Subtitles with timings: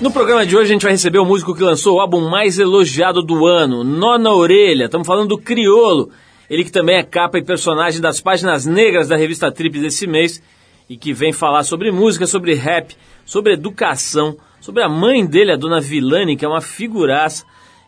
[0.00, 2.56] No programa de hoje a gente vai receber o músico que lançou o álbum mais
[2.56, 4.84] elogiado do ano, Nó na Orelha.
[4.84, 6.10] Estamos falando do Criolo.
[6.48, 10.40] Ele que também é capa e personagem das páginas negras da revista Trip desse mês
[10.88, 15.56] e que vem falar sobre música, sobre rap, sobre educação, sobre a mãe dele, a
[15.56, 17.44] dona Vilani, que é uma figuraça,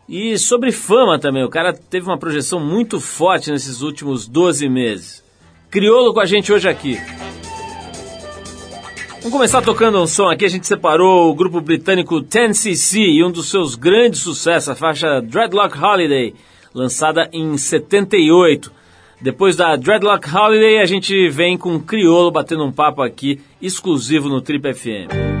[0.07, 1.45] e sobre fama também.
[1.45, 5.23] O cara teve uma projeção muito forte nesses últimos 12 meses.
[5.69, 6.99] Criolo com a gente hoje aqui.
[9.21, 10.45] Vamos começar tocando um som aqui.
[10.45, 15.21] A gente separou o grupo britânico 10cc e um dos seus grandes sucessos, a faixa
[15.21, 16.33] Dreadlock Holiday,
[16.73, 18.71] lançada em 78.
[19.21, 24.27] Depois da Dreadlock Holiday, a gente vem com o Criolo batendo um papo aqui, exclusivo
[24.27, 25.40] no Trip FM.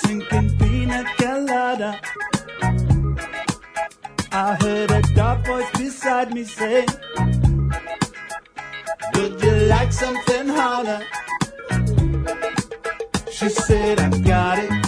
[0.00, 2.00] Sinking pina colada.
[4.32, 6.86] I heard a dark voice beside me say,
[9.14, 11.00] Would you like something harder?
[13.30, 14.81] She said, "I've got it.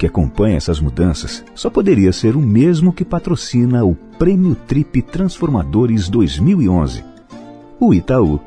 [0.00, 6.08] Que acompanha essas mudanças só poderia ser o mesmo que patrocina o Prêmio Trip Transformadores
[6.08, 7.04] 2011,
[7.78, 8.40] o Itaú.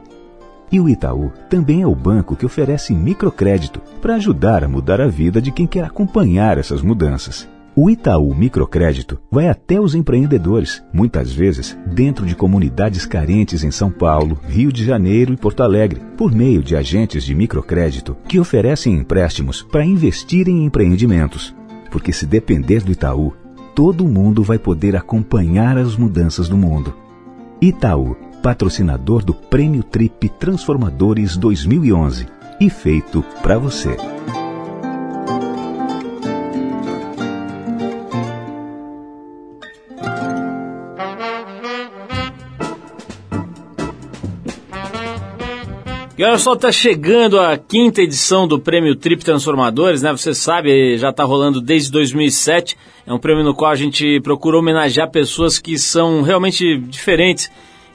[0.71, 5.07] E o Itaú também é o banco que oferece microcrédito para ajudar a mudar a
[5.07, 7.47] vida de quem quer acompanhar essas mudanças.
[7.75, 13.89] O Itaú Microcrédito vai até os empreendedores, muitas vezes dentro de comunidades carentes em São
[13.89, 18.93] Paulo, Rio de Janeiro e Porto Alegre, por meio de agentes de microcrédito que oferecem
[18.93, 21.55] empréstimos para investir em empreendimentos.
[21.89, 23.33] Porque se depender do Itaú,
[23.73, 26.95] todo mundo vai poder acompanhar as mudanças do mundo.
[27.59, 32.27] Itaú, patrocinador do Prêmio Trip Transformadores 2011
[32.61, 33.97] e feito para você.
[46.15, 50.11] E olha só, tá chegando a quinta edição do Prêmio Trip Transformadores, né?
[50.11, 52.77] Você sabe, já tá rolando desde 2007.
[53.07, 57.49] É um prêmio no qual a gente procura homenagear pessoas que são realmente diferentes,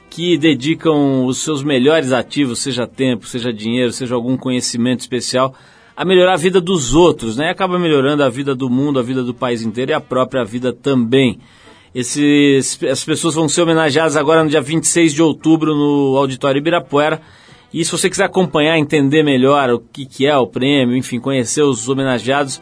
[0.09, 5.55] que dedicam os seus melhores ativos, seja tempo, seja dinheiro, seja algum conhecimento especial,
[5.95, 7.45] a melhorar a vida dos outros, né?
[7.45, 10.43] E acaba melhorando a vida do mundo, a vida do país inteiro e a própria
[10.43, 11.39] vida também.
[11.95, 17.21] Esses, as pessoas vão ser homenageadas agora no dia 26 de outubro no Auditório Ibirapuera.
[17.73, 21.61] E se você quiser acompanhar, entender melhor o que, que é o prêmio, enfim, conhecer
[21.61, 22.59] os homenageados,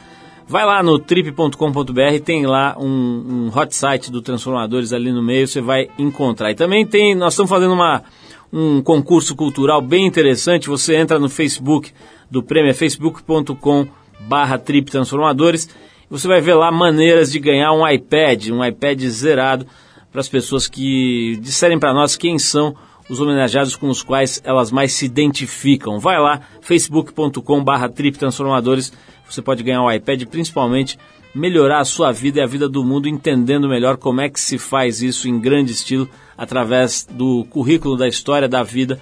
[0.47, 5.47] vai lá no trip.com.br, tem lá um, um hot site do Transformadores ali no meio,
[5.47, 6.51] você vai encontrar.
[6.51, 8.03] E também tem, nós estamos fazendo uma,
[8.51, 11.91] um concurso cultural bem interessante, você entra no Facebook
[12.29, 13.87] do prêmio, é facebook.com
[14.19, 15.69] barra Trip Transformadores,
[16.09, 19.65] você vai ver lá maneiras de ganhar um iPad, um iPad zerado,
[20.11, 22.75] para as pessoas que disserem para nós quem são
[23.09, 25.99] os homenageados com os quais elas mais se identificam.
[25.99, 28.91] Vai lá, facebook.com.br Trip Transformadores,
[29.29, 30.97] você pode ganhar um iPad, principalmente
[31.33, 34.57] melhorar a sua vida e a vida do mundo, entendendo melhor como é que se
[34.57, 38.99] faz isso em grande estilo, através do currículo da história da vida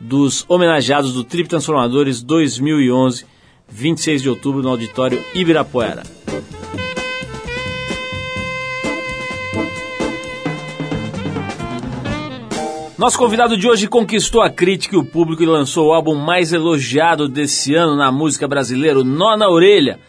[0.00, 3.26] dos homenageados do Trip Transformadores 2011,
[3.68, 6.02] 26 de outubro, no Auditório Ibirapuera.
[12.98, 16.52] Nosso convidado de hoje conquistou a crítica e o público e lançou o álbum mais
[16.52, 20.00] elogiado desse ano na música brasileira, Nó na Orelha.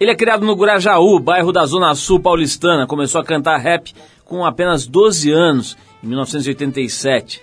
[0.00, 2.88] Ele é criado no Gurajaú, bairro da Zona Sul paulistana.
[2.88, 3.94] Começou a cantar rap
[4.24, 7.40] com apenas 12 anos, em 1987.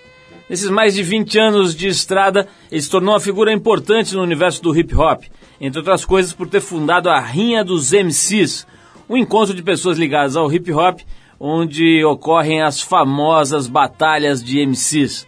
[0.49, 4.61] Nesses mais de 20 anos de estrada, ele se tornou uma figura importante no universo
[4.61, 5.23] do hip hop,
[5.61, 8.67] entre outras coisas por ter fundado a Rinha dos MCs,
[9.09, 10.99] um encontro de pessoas ligadas ao hip hop
[11.43, 15.25] onde ocorrem as famosas batalhas de MCs.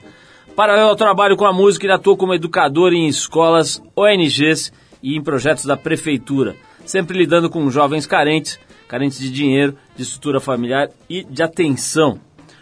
[0.56, 4.72] Paralelo ao trabalho com a música, ele atua como educador em escolas, ONGs
[5.02, 6.56] e em projetos da prefeitura,
[6.86, 12.20] sempre lidando com jovens carentes, carentes de dinheiro, de estrutura familiar e de atenção.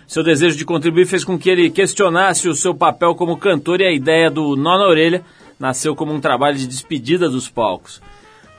[0.07, 3.85] Seu desejo de contribuir fez com que ele questionasse o seu papel como cantor e
[3.85, 5.25] a ideia do Nó na Orelha
[5.59, 8.01] nasceu como um trabalho de despedida dos palcos.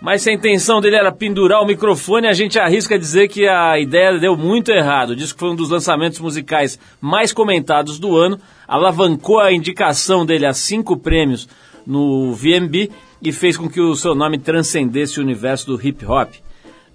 [0.03, 3.79] Mas se a intenção dele era pendurar o microfone, a gente arrisca dizer que a
[3.79, 5.15] ideia deu muito errado.
[5.15, 10.45] Diz que foi um dos lançamentos musicais mais comentados do ano, alavancou a indicação dele
[10.45, 11.49] a cinco prêmios
[11.87, 12.91] no VMB
[13.23, 16.33] e fez com que o seu nome transcendesse o universo do hip hop.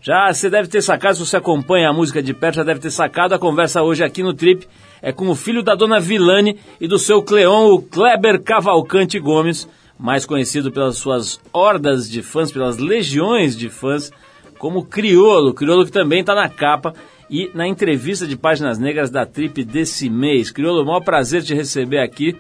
[0.02, 2.92] Já você deve ter sacado, se você acompanha a música de perto, já deve ter
[2.92, 3.34] sacado.
[3.34, 4.68] A conversa hoje aqui no Trip
[5.02, 9.66] é com o filho da dona Vilane e do seu Cleon, o Kleber Cavalcante Gomes
[10.00, 14.12] mais conhecido pelas suas hordas de fãs, pelas legiões de fãs,
[14.58, 15.54] como Criolo.
[15.54, 16.94] Criolo que também está na capa
[17.30, 20.52] e na entrevista de Páginas Negras da Trip desse mês.
[20.52, 22.36] Criolo, maior prazer te receber aqui.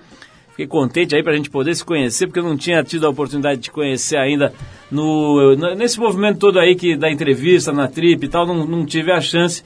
[0.51, 3.09] Fiquei contente aí para a gente poder se conhecer, porque eu não tinha tido a
[3.09, 4.51] oportunidade de conhecer ainda
[4.89, 9.11] no, nesse movimento todo aí que da entrevista na Trip e tal, não, não tive
[9.11, 9.63] a chance.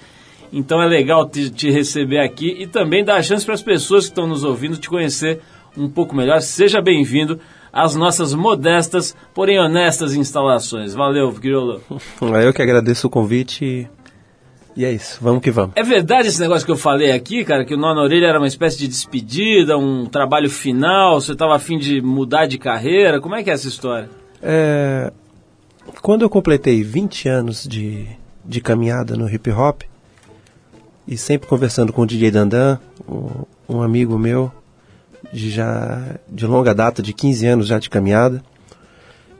[0.51, 4.05] Então é legal te, te receber aqui e também dar a chance para as pessoas
[4.05, 5.39] que estão nos ouvindo te conhecer
[5.77, 6.41] um pouco melhor.
[6.41, 7.39] Seja bem-vindo
[7.71, 10.93] as nossas modestas, porém honestas instalações.
[10.93, 11.81] Valeu, Criolo.
[12.43, 13.89] Eu que agradeço o convite
[14.75, 15.73] e é isso, vamos que vamos.
[15.75, 18.39] É verdade esse negócio que eu falei aqui, cara, que o Nó na Orelha era
[18.39, 23.35] uma espécie de despedida, um trabalho final, você estava afim de mudar de carreira, como
[23.35, 24.09] é que é essa história?
[24.41, 25.11] É...
[26.01, 28.07] Quando eu completei 20 anos de,
[28.45, 29.81] de caminhada no hip hop,
[31.07, 34.51] e sempre conversando com o DJ Dandan, um, um amigo meu,
[35.31, 38.43] de já de longa data, de 15 anos já de caminhada,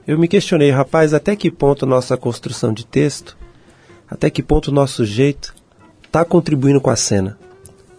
[0.06, 3.36] eu me questionei, rapaz, até que ponto nossa construção de texto,
[4.10, 5.54] até que ponto o nosso jeito
[6.04, 7.38] está contribuindo com a cena,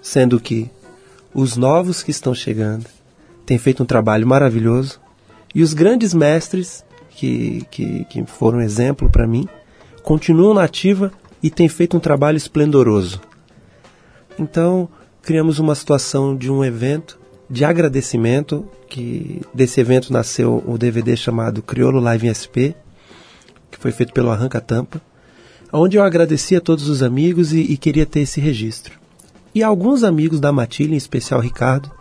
[0.02, 0.70] sendo que
[1.34, 2.86] os novos que estão chegando
[3.46, 5.00] têm feito um trabalho maravilhoso
[5.56, 9.48] e os grandes mestres que, que, que foram exemplo para mim
[10.04, 13.22] continuam na ativa e têm feito um trabalho esplendoroso.
[14.38, 14.90] Então,
[15.22, 17.20] criamos uma situação de um evento
[17.54, 22.74] de agradecimento, que desse evento nasceu o DVD chamado Criolo Live em SP,
[23.70, 25.00] que foi feito pelo Arranca Tampa,
[25.72, 28.98] onde eu agradeci a todos os amigos e, e queria ter esse registro.
[29.54, 31.92] E alguns amigos da Matilha, em especial Ricardo,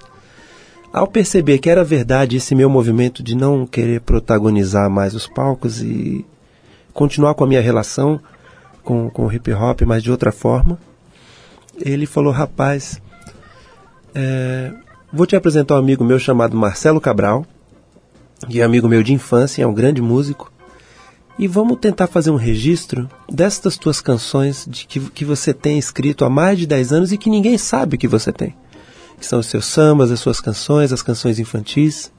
[0.90, 5.82] ao perceber que era verdade esse meu movimento de não querer protagonizar mais os palcos
[5.82, 6.24] e
[6.94, 8.18] continuar com a minha relação
[8.82, 10.78] com, com o hip hop, mas de outra forma,
[11.78, 13.02] ele falou: rapaz,
[14.14, 14.72] é,
[15.12, 17.44] vou te apresentar um amigo meu chamado Marcelo Cabral,
[18.48, 20.50] que é amigo meu de infância, é um grande músico,
[21.38, 26.24] e vamos tentar fazer um registro destas tuas canções de que, que você tem escrito
[26.24, 28.54] há mais de 10 anos e que ninguém sabe que você tem.
[29.18, 32.12] Que são os seus sambas, as suas canções, as canções infantis.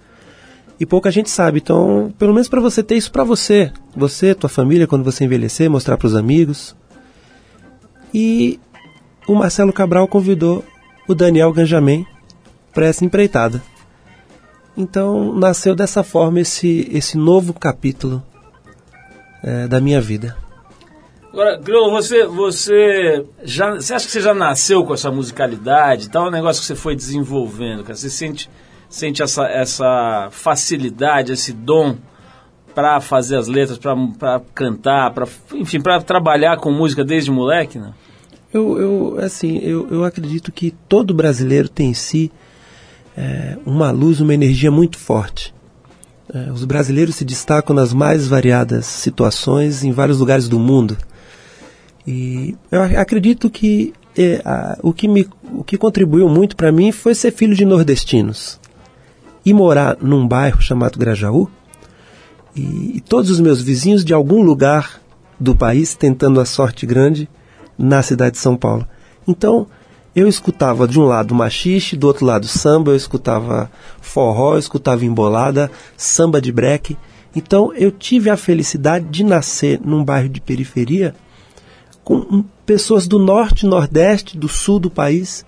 [0.79, 4.49] E pouca gente sabe, então, pelo menos para você ter isso para você, você, tua
[4.49, 6.75] família, quando você envelhecer, mostrar para os amigos.
[8.13, 8.59] E
[9.27, 10.63] o Marcelo Cabral convidou
[11.07, 12.05] o Daniel Ganjamin
[12.73, 13.61] para essa empreitada.
[14.75, 18.23] Então nasceu dessa forma esse, esse novo capítulo
[19.43, 20.35] é, da minha vida.
[21.31, 26.25] Agora, Criolo, você, você já, você acha que você já nasceu com essa musicalidade, tal,
[26.25, 27.95] é um negócio que você foi desenvolvendo, cara?
[27.95, 28.47] Você sente,
[28.87, 31.97] sente essa, essa facilidade, esse dom
[32.75, 37.93] para fazer as letras, para cantar, para enfim, para trabalhar com música desde moleque, né?
[38.53, 42.31] Eu, eu assim, eu, eu acredito que todo brasileiro tem em si
[43.17, 45.53] é, uma luz, uma energia muito forte.
[46.33, 50.97] É, os brasileiros se destacam nas mais variadas situações em vários lugares do mundo.
[52.05, 56.91] E eu acredito que é, a, o, que me, o que contribuiu muito para mim
[56.91, 58.59] foi ser filho de nordestinos
[59.45, 61.49] e morar num bairro chamado Grajaú.
[62.55, 65.01] E, e todos os meus vizinhos de algum lugar
[65.39, 67.29] do país tentando a sorte grande
[67.77, 68.87] na cidade de São Paulo.
[69.27, 69.67] Então,
[70.15, 75.05] eu escutava de um lado machixe, do outro lado samba, eu escutava forró, eu escutava
[75.05, 76.97] embolada, samba de breque.
[77.35, 81.15] Então, eu tive a felicidade de nascer num bairro de periferia
[82.03, 85.45] com pessoas do norte, nordeste, do sul do país.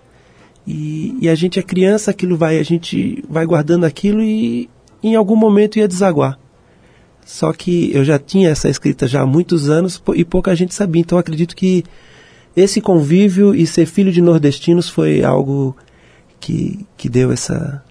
[0.66, 4.68] E, e, a gente é criança, aquilo vai, a gente vai guardando aquilo e
[5.04, 6.40] em algum momento ia desaguar.
[7.24, 11.02] Só que eu já tinha essa escrita já há muitos anos e pouca gente sabia.
[11.02, 11.84] Então acredito que
[12.56, 15.76] esse convívio e ser filho de nordestinos foi algo
[16.40, 17.84] que, que deu essa,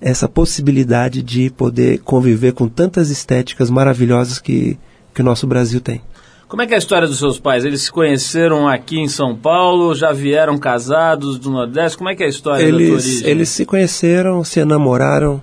[0.00, 4.78] essa possibilidade de poder conviver com tantas estéticas maravilhosas que,
[5.14, 6.00] que o nosso Brasil tem.
[6.48, 7.64] Como é que é a história dos seus pais?
[7.64, 11.98] Eles se conheceram aqui em São Paulo, já vieram casados do Nordeste?
[11.98, 13.28] Como é que é a história eles, da tua origem?
[13.28, 15.42] Eles se conheceram, se enamoraram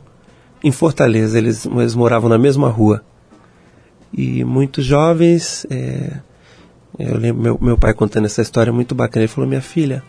[0.64, 1.38] em Fortaleza.
[1.38, 3.04] Eles, eles moravam na mesma rua.
[4.14, 6.20] E muito jovens, é,
[7.00, 9.24] eu lembro meu, meu pai contando essa história muito bacana.
[9.24, 10.04] Ele falou: Minha filha,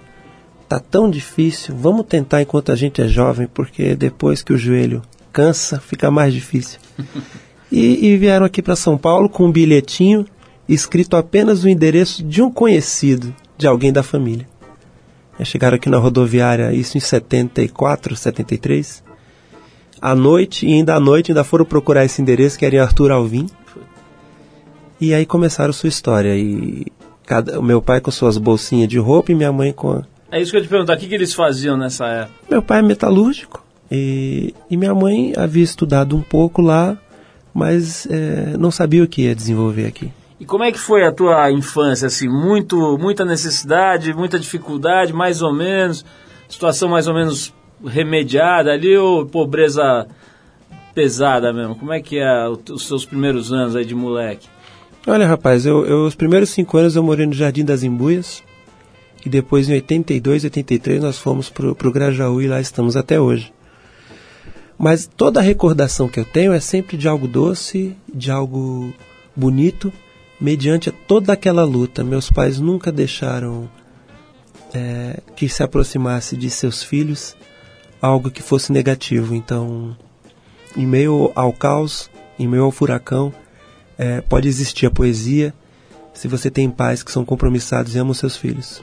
[0.68, 5.02] tá tão difícil, vamos tentar enquanto a gente é jovem, porque depois que o joelho
[5.32, 6.78] cansa, fica mais difícil.
[7.72, 10.26] e, e vieram aqui para São Paulo com um bilhetinho
[10.68, 14.48] escrito apenas o endereço de um conhecido, de alguém da família.
[15.42, 19.02] chegaram aqui na rodoviária, isso em 74, 73.
[20.00, 23.10] À noite, e ainda à noite, ainda foram procurar esse endereço, que era em Arthur
[23.10, 23.46] Alvim.
[25.04, 26.34] E aí começaram sua história.
[26.34, 26.86] E
[27.26, 29.92] cada, o meu pai com suas bolsinhas de roupa e minha mãe com.
[29.92, 30.02] A...
[30.32, 32.34] É isso que eu te perguntar, o que, que eles faziam nessa época?
[32.50, 36.96] Meu pai é metalúrgico e, e minha mãe havia estudado um pouco lá,
[37.52, 40.10] mas é, não sabia o que ia desenvolver aqui.
[40.40, 45.42] E como é que foi a tua infância, assim, muito, muita necessidade, muita dificuldade, mais
[45.42, 46.02] ou menos,
[46.48, 47.52] situação mais ou menos
[47.84, 50.06] remediada ali ou pobreza
[50.94, 51.74] pesada mesmo?
[51.74, 54.48] Como é que é os seus primeiros anos aí de moleque?
[55.06, 58.42] Olha, rapaz, eu, eu, os primeiros cinco anos eu morei no Jardim das Embuias.
[59.24, 63.52] E depois, em 82, 83, nós fomos pro, pro Grajaú e lá estamos até hoje.
[64.78, 68.94] Mas toda a recordação que eu tenho é sempre de algo doce, de algo
[69.36, 69.92] bonito,
[70.40, 72.02] mediante toda aquela luta.
[72.02, 73.68] Meus pais nunca deixaram
[74.72, 77.36] é, que se aproximasse de seus filhos
[78.00, 79.34] algo que fosse negativo.
[79.34, 79.94] Então,
[80.74, 83.32] em meio ao caos, em meio ao furacão,
[83.98, 85.54] é, pode existir a poesia
[86.12, 88.82] se você tem pais que são compromissados e amam seus filhos.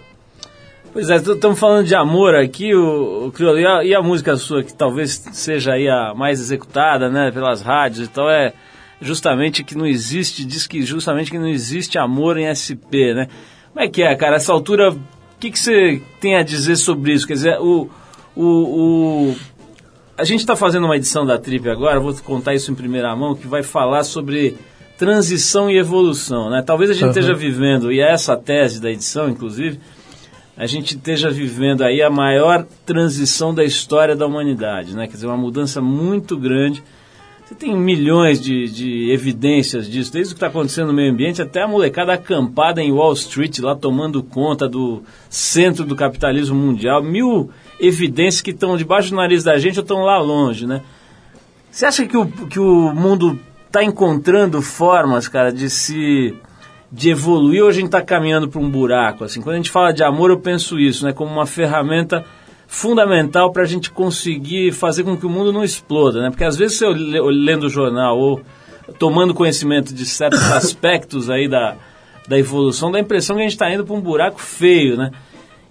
[0.94, 4.36] Pois é, estamos falando de amor aqui, o, o Criolo, e a, e a, música
[4.36, 8.54] sua, que talvez seja aí a mais executada, né, pelas rádios e tal, é
[9.00, 13.30] justamente que não existe, diz que justamente que não existe amor em SP, né?
[13.74, 14.36] Como é que é, cara?
[14.36, 15.00] Essa altura, o
[15.40, 17.26] que, que você tem a dizer sobre isso?
[17.26, 17.90] Quer dizer, o,
[18.36, 19.36] o, o
[20.18, 23.34] a gente está fazendo uma edição da Trip agora, vou contar isso em primeira mão,
[23.34, 24.58] que vai falar sobre
[25.02, 26.62] transição e evolução, né?
[26.62, 27.10] Talvez a gente Uhum.
[27.10, 29.80] esteja vivendo, e é essa a tese da edição, inclusive,
[30.56, 35.08] a gente esteja vivendo aí a maior transição da história da humanidade, né?
[35.08, 36.84] Quer dizer, uma mudança muito grande.
[37.44, 41.42] Você tem milhões de, de evidências disso, desde o que está acontecendo no meio ambiente
[41.42, 47.02] até a molecada acampada em Wall Street, lá tomando conta do centro do capitalismo mundial.
[47.02, 50.84] Mil evidências que estão debaixo do nariz da gente ou estão lá longe, né?
[51.72, 53.40] Você acha que o, que o mundo
[53.72, 56.36] está encontrando formas, cara, de se
[56.92, 59.24] de evoluir ou a gente está caminhando para um buraco?
[59.24, 62.26] Assim, quando a gente fala de amor, eu penso isso, né, como uma ferramenta
[62.68, 66.30] fundamental para a gente conseguir fazer com que o mundo não exploda, né?
[66.30, 68.42] Porque às vezes eu le- eu lendo o jornal ou
[69.00, 71.76] tomando conhecimento de certos aspectos aí da,
[72.28, 75.12] da evolução, dá a impressão que a gente está indo para um buraco feio, né?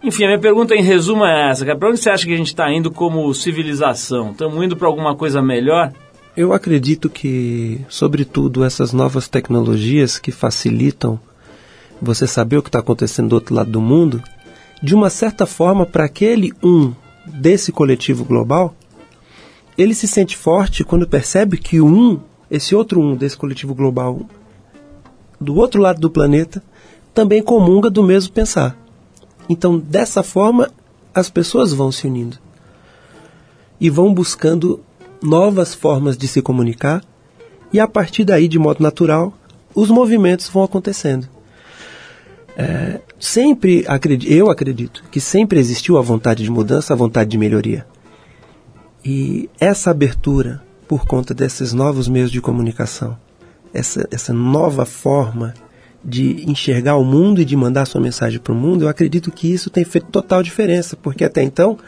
[0.02, 1.78] Enfim, a minha pergunta em resumo é essa, cara.
[1.78, 4.30] Para onde você acha que a gente está indo como civilização?
[4.30, 5.92] Estamos indo para alguma coisa melhor?
[6.36, 11.18] Eu acredito que, sobretudo, essas novas tecnologias que facilitam
[12.00, 14.22] você saber o que está acontecendo do outro lado do mundo,
[14.80, 16.94] de uma certa forma, para aquele um
[17.26, 18.74] desse coletivo global,
[19.76, 24.20] ele se sente forte quando percebe que um, esse outro um desse coletivo global,
[25.40, 26.62] do outro lado do planeta,
[27.12, 28.76] também comunga do mesmo pensar.
[29.48, 30.70] Então, dessa forma,
[31.12, 32.38] as pessoas vão se unindo
[33.80, 34.80] e vão buscando
[35.22, 37.02] novas formas de se comunicar,
[37.72, 39.32] e a partir daí, de modo natural,
[39.74, 41.28] os movimentos vão acontecendo.
[42.56, 47.38] É, sempre acredito, eu acredito que sempre existiu a vontade de mudança, a vontade de
[47.38, 47.86] melhoria.
[49.04, 53.16] E essa abertura, por conta desses novos meios de comunicação,
[53.72, 55.54] essa, essa nova forma
[56.04, 59.52] de enxergar o mundo e de mandar sua mensagem para o mundo, eu acredito que
[59.52, 61.78] isso tem feito total diferença, porque até então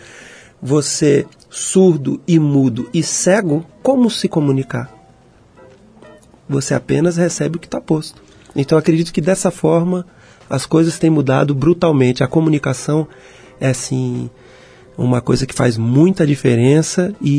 [0.62, 4.90] você surdo e mudo e cego, como se comunicar?
[6.48, 8.22] Você apenas recebe o que está posto.
[8.54, 10.06] Então acredito que dessa forma
[10.48, 12.22] as coisas têm mudado brutalmente.
[12.22, 13.08] A comunicação
[13.60, 14.30] é assim
[14.96, 17.30] uma coisa que faz muita diferença e,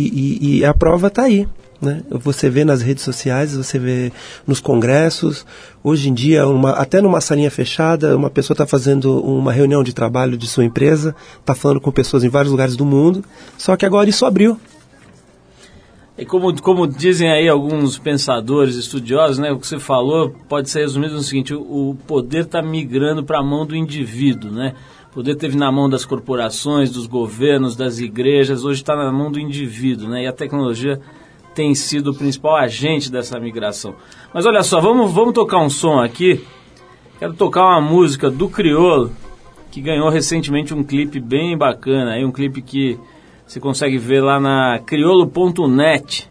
[0.41, 1.47] e- e a prova está aí.
[1.83, 2.01] Né?
[2.09, 4.11] Você vê nas redes sociais, você vê
[4.47, 5.45] nos congressos.
[5.83, 9.93] Hoje em dia, uma- até numa salinha fechada, uma pessoa está fazendo uma reunião de
[9.93, 13.23] trabalho de sua empresa, está falando com pessoas em vários lugares do mundo.
[13.57, 14.57] Só que agora isso abriu.
[16.17, 20.81] E como, como dizem aí alguns pensadores, estudiosos, né, o que você falou pode ser
[20.81, 24.73] resumido no seguinte: o, o poder está migrando para a mão do indivíduo, né?
[25.11, 29.31] O poder teve na mão das corporações, dos governos, das igrejas, hoje está na mão
[29.31, 30.23] do indivíduo, né?
[30.23, 30.99] E a tecnologia
[31.53, 33.95] tem sido o principal agente dessa migração.
[34.33, 36.43] Mas olha só, vamos, vamos tocar um som aqui.
[37.19, 39.11] Quero tocar uma música do Criolo,
[39.71, 42.99] que ganhou recentemente um clipe bem bacana, um clipe que
[43.45, 46.29] você consegue ver lá na criolo.net,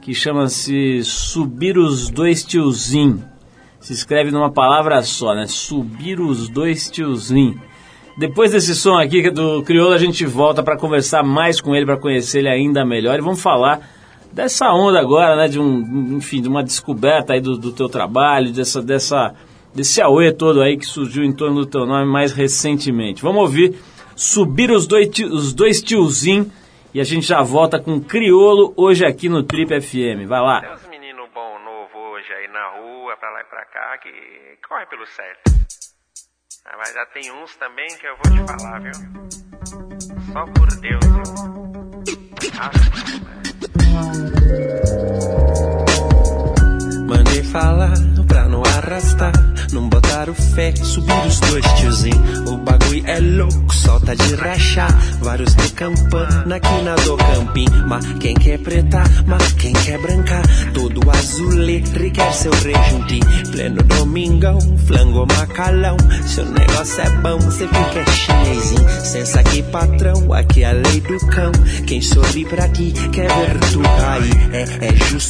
[0.00, 3.24] que chama-se Subir os Dois Tiozinho.
[3.80, 5.46] Se escreve numa palavra só, né?
[5.46, 7.60] Subir os Dois Tiozinho.
[8.16, 11.86] Depois desse som aqui é do Criolo, a gente volta para conversar mais com ele,
[11.86, 13.18] para conhecer ele ainda melhor.
[13.18, 13.80] E vamos falar
[14.32, 15.48] dessa onda agora, né?
[15.48, 19.34] De um, enfim, de uma descoberta aí do, do teu trabalho, dessa, dessa,
[19.74, 23.22] desse auê todo aí que surgiu em torno do teu nome mais recentemente.
[23.22, 23.78] Vamos ouvir
[24.14, 26.52] Subir os Dois, os dois Tiozinho
[26.94, 30.28] e a gente já volta com Criolo hoje aqui no Trip FM.
[30.28, 30.60] Vai lá.
[30.60, 34.10] Tem uns meninos bom novo hoje aí na rua, pra lá e pra cá, que
[34.68, 35.50] corre pelo certo.
[36.66, 38.92] Ah, mas já tem uns também que eu vou te falar, viu?
[40.32, 41.22] Só por Deus, viu?
[47.06, 48.11] Mandei falar
[48.82, 49.32] arrastar,
[49.72, 52.50] não botar o fé, subir os dois tiozinhos.
[52.50, 54.92] O bagulho é louco, solta de rachar.
[55.20, 57.66] Vários de campana aqui na do campim.
[57.86, 60.42] Mas quem quer preta, mas quem quer branca.
[60.74, 63.50] Todo azulê requer seu rejuntinho.
[63.50, 65.96] Pleno domingão, flango macalão.
[66.26, 68.88] Seu negócio é bom, cê fica chinesinho.
[69.04, 71.52] Sensa aqui, patrão, aqui é a lei do cão.
[71.86, 74.54] Quem sorri pra ti quer ver tu cair.
[74.54, 74.61] É,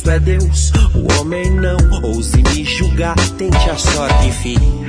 [0.02, 1.76] justo, é Deus, o homem não.
[2.02, 4.82] Ouse me julgar, tente a sorte, filho.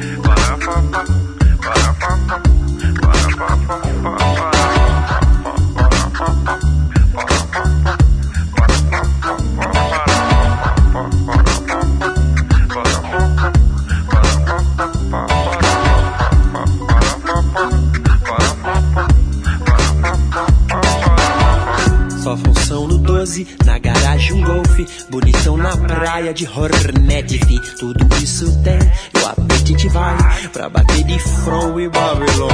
[4.06, 4.53] Só
[26.24, 27.60] praia de Hornet, fi.
[27.78, 30.18] Tudo isso tem, e o apetite vai
[30.54, 32.50] pra bater de front e Babylon.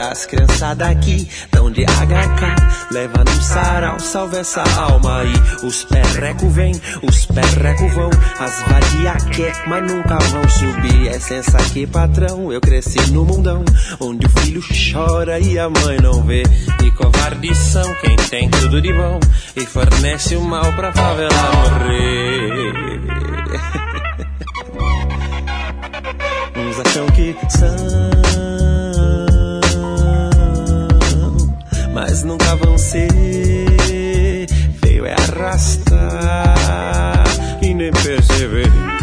[0.00, 2.90] A as criançadas aqui tão de HK.
[2.90, 5.34] Leva num sarau, salve essa alma aí.
[5.62, 8.10] Os perreco vem, os perreco vão.
[8.40, 11.08] As vadia quer, mas nunca vão subir.
[11.08, 12.52] É sensa aqui, patrão.
[12.52, 13.64] Eu cresci no mundão,
[14.00, 16.42] onde o filho chora e a mãe não vê.
[16.84, 19.20] E covardes são quem tem tudo de bom.
[19.54, 22.95] E fornece o mal pra favela morrer.
[26.56, 27.76] Uns acham que são,
[31.92, 33.08] mas nunca vão ser.
[34.82, 37.24] Feio é arrastar
[37.62, 38.95] e nem perceber.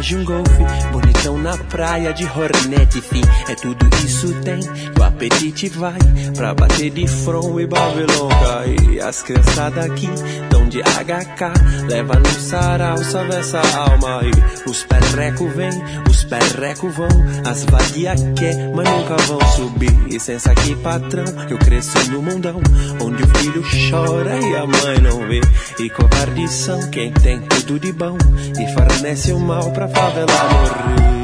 [0.00, 1.09] Garagem um golfe.
[1.20, 3.22] Bonitão na praia de Hornet, fim.
[3.48, 5.98] É tudo isso tem, e o apetite vai
[6.34, 9.00] pra bater de front e Babylon cai.
[9.00, 10.08] As criançadas aqui
[10.50, 14.30] dão de HK, leva no sarau, salve essa alma aí.
[14.66, 15.70] Os perreco vem,
[16.08, 17.08] os perreco vão.
[17.44, 19.90] As vadia quer, mas nunca vão subir.
[20.08, 22.60] Licença aqui, patrão, eu cresci no mundão,
[23.02, 25.40] onde o filho chora e a mãe não vê.
[25.78, 28.16] E covardes são quem tem tudo de bom
[28.58, 31.19] e fornece o mal pra favela morrer.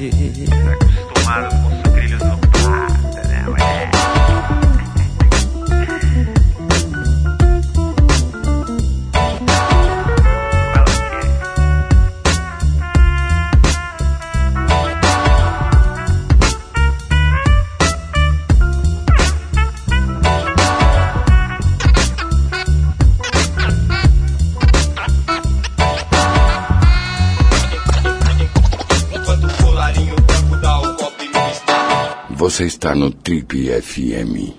[0.00, 1.69] Acostumados com
[32.60, 34.52] Você está no Trip FM.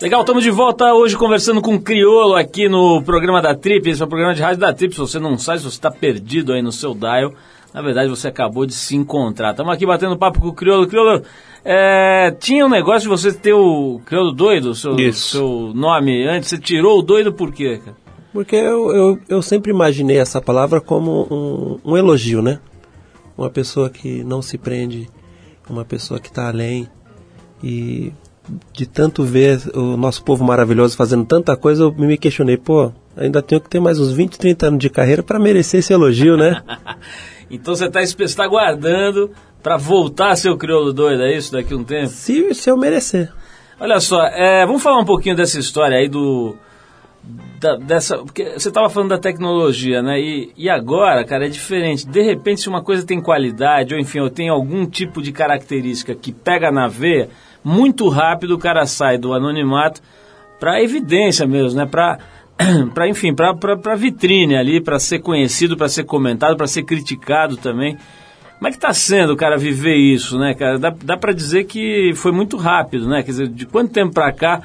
[0.00, 3.90] Legal, estamos de volta hoje conversando com o Criolo aqui no programa da Trip.
[3.90, 4.94] Esse é o programa de rádio da Trip.
[4.94, 7.32] Se você não sabe, se você está perdido aí no seu dial,
[7.74, 9.50] na verdade você acabou de se encontrar.
[9.50, 10.86] Estamos aqui batendo papo com o Criolo.
[10.86, 11.24] Criolo,
[11.64, 15.38] é, tinha um negócio de você ter o Criolo doido, seu, Isso.
[15.38, 16.48] seu nome antes.
[16.48, 18.01] Você tirou o doido por quê, cara?
[18.32, 21.26] Porque eu, eu, eu sempre imaginei essa palavra como
[21.84, 22.58] um, um elogio, né?
[23.36, 25.08] Uma pessoa que não se prende,
[25.68, 26.88] uma pessoa que está além.
[27.62, 28.12] E
[28.72, 33.40] de tanto ver o nosso povo maravilhoso fazendo tanta coisa, eu me questionei, pô, ainda
[33.40, 36.62] tenho que ter mais uns 20, 30 anos de carreira para merecer esse elogio, né?
[37.54, 37.84] Então você
[38.24, 39.30] está guardando
[39.62, 42.08] para voltar a ser o Criolo doido, é isso, daqui a um tempo?
[42.08, 43.30] se, se eu merecer.
[43.78, 46.56] Olha só, é, vamos falar um pouquinho dessa história aí do.
[47.60, 50.20] Da- dessa, porque você estava falando da tecnologia, né?
[50.20, 52.06] E, e agora, cara, é diferente.
[52.06, 56.14] De repente, se uma coisa tem qualidade, ou enfim, ou tem algum tipo de característica
[56.14, 57.28] que pega na veia,
[57.62, 60.00] muito rápido o cara sai do anonimato
[60.58, 61.86] para evidência mesmo, né?
[61.86, 62.18] Para
[62.94, 67.96] para enfim, para vitrine ali, para ser conhecido, para ser comentado, para ser criticado também.
[68.58, 70.78] Como é que está sendo, cara, viver isso, né, cara?
[70.78, 73.22] Dá, dá para dizer que foi muito rápido, né?
[73.22, 74.62] Quer dizer, de quanto tempo para cá,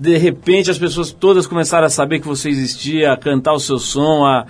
[0.00, 3.78] de repente as pessoas todas começaram a saber que você existia, a cantar o seu
[3.78, 4.46] som, a...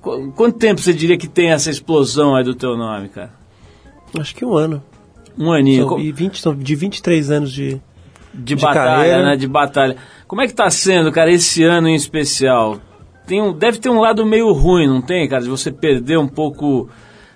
[0.00, 3.32] Qu- Quanto tempo você diria que tem essa explosão aí do teu nome, cara?
[4.20, 4.80] Acho que um ano.
[5.36, 5.88] Um aninho.
[5.88, 7.80] São, e 20, são de 23 anos de.
[8.32, 9.24] de, de batalha, carreira.
[9.24, 9.36] né?
[9.36, 9.96] De batalha.
[10.28, 12.78] Como é que tá sendo, cara, esse ano em especial?
[13.26, 15.42] Tem um, deve ter um lado meio ruim, não tem, cara?
[15.42, 16.88] De você perder um pouco,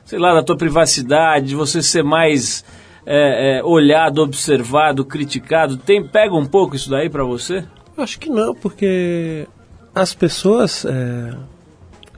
[0.04, 2.64] sei lá, da tua privacidade, de você ser mais
[3.06, 5.76] é, é, olhado, observado, criticado.
[5.76, 7.64] Tem, pega um pouco isso daí pra você?
[7.96, 9.46] Acho que não, porque
[9.94, 11.34] as pessoas, é,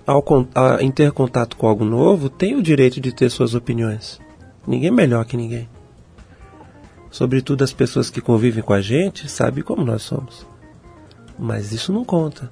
[0.07, 0.23] ao,
[0.55, 4.21] a- em ter contato com algo novo, têm o direito de ter suas opiniões.
[4.67, 5.69] Ninguém é melhor que ninguém.
[7.11, 10.47] Sobretudo as pessoas que convivem com a gente sabem como nós somos.
[11.39, 12.51] Mas isso não conta.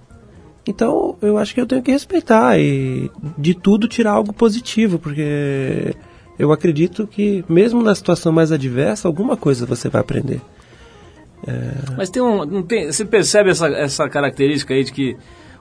[0.67, 5.95] Então eu acho que eu tenho que respeitar e de tudo tirar algo positivo, porque
[6.43, 10.41] eu acredito que mesmo na situação mais adversa, alguma coisa você vai aprender.
[11.97, 12.45] Mas tem um.
[12.45, 15.17] Não tem, você percebe essa, essa característica aí de que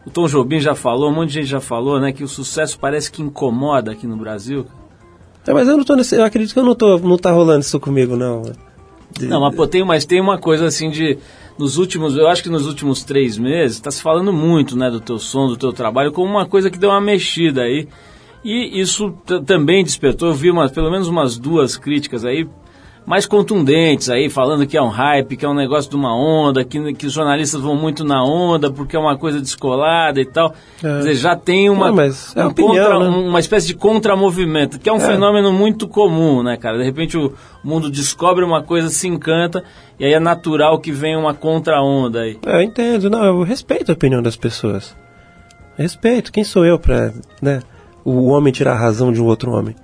[0.06, 2.12] o Tom Jobim já falou, um monte de gente já falou, né?
[2.12, 4.66] Que o sucesso parece que incomoda aqui no Brasil.
[5.46, 7.62] É, mas eu não tô nesse, eu acredito que eu não tô, não tá rolando
[7.62, 8.44] isso comigo não.
[9.18, 11.18] De- Não, mas pô, tem, mas tem uma coisa assim de.
[11.58, 15.00] Nos últimos, eu acho que nos últimos três meses, está se falando muito, né, do
[15.02, 17.88] teu som, do teu trabalho, como uma coisa que deu uma mexida aí.
[18.44, 19.12] E isso
[19.46, 22.48] também despertou, eu vi umas, pelo menos umas duas críticas aí,
[23.06, 26.64] mais contundentes aí, falando que é um hype, que é um negócio de uma onda,
[26.64, 30.54] que, que os jornalistas vão muito na onda porque é uma coisa descolada e tal.
[30.80, 33.28] Quer dizer, já tem uma, Não, mas é um opinião, contra- né?
[33.28, 36.78] uma espécie de contramovimento, que é um fenômeno muito comum, né, cara?
[36.78, 39.64] De repente o mundo descobre uma coisa, se encanta,
[40.00, 42.38] e aí é natural que venha uma contra-onda aí.
[42.46, 44.96] É, Eu entendo, não, eu respeito a opinião das pessoas.
[45.76, 47.62] Respeito, quem sou eu pra, né,
[48.04, 49.76] o homem tirar a razão de um outro homem?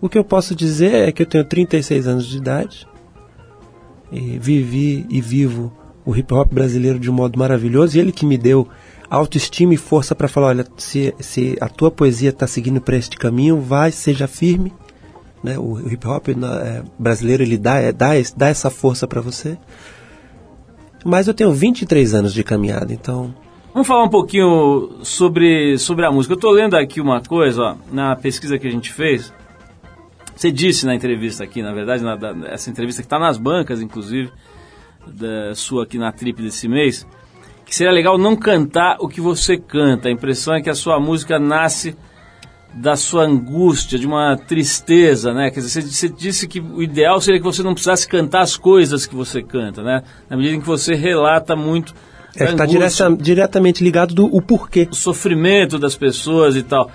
[0.00, 2.86] O que eu posso dizer é que eu tenho 36 anos de idade
[4.12, 5.72] e vivi e vivo
[6.04, 8.68] o hip hop brasileiro de um modo maravilhoso e ele que me deu
[9.08, 13.16] autoestima e força para falar, olha, se, se a tua poesia está seguindo para este
[13.16, 14.72] caminho, vai, seja firme.
[15.42, 15.58] Né?
[15.58, 19.56] O, o hip hop é, brasileiro ele dá, é, dá, dá essa força para você.
[21.04, 23.34] Mas eu tenho 23 anos de caminhada, então
[23.76, 26.32] Vamos falar um pouquinho sobre, sobre a música.
[26.32, 29.30] Eu estou lendo aqui uma coisa, ó, na pesquisa que a gente fez.
[30.34, 33.82] Você disse na entrevista aqui, na verdade, na, da- essa entrevista que está nas bancas,
[33.82, 34.32] inclusive,
[35.06, 37.06] da sua aqui na trip desse mês,
[37.66, 40.08] que seria legal não cantar o que você canta.
[40.08, 41.94] A impressão é que a sua música nasce
[42.72, 45.50] da sua angústia, de uma tristeza, né?
[45.50, 48.56] Quer dizer, você, você disse que o ideal seria que você não precisasse cantar as
[48.56, 50.02] coisas que você canta, né?
[50.30, 51.94] Na medida em que você relata muito
[52.44, 54.88] é, está direta, diretamente ligado do o porquê.
[54.90, 56.90] o sofrimento das pessoas e tal.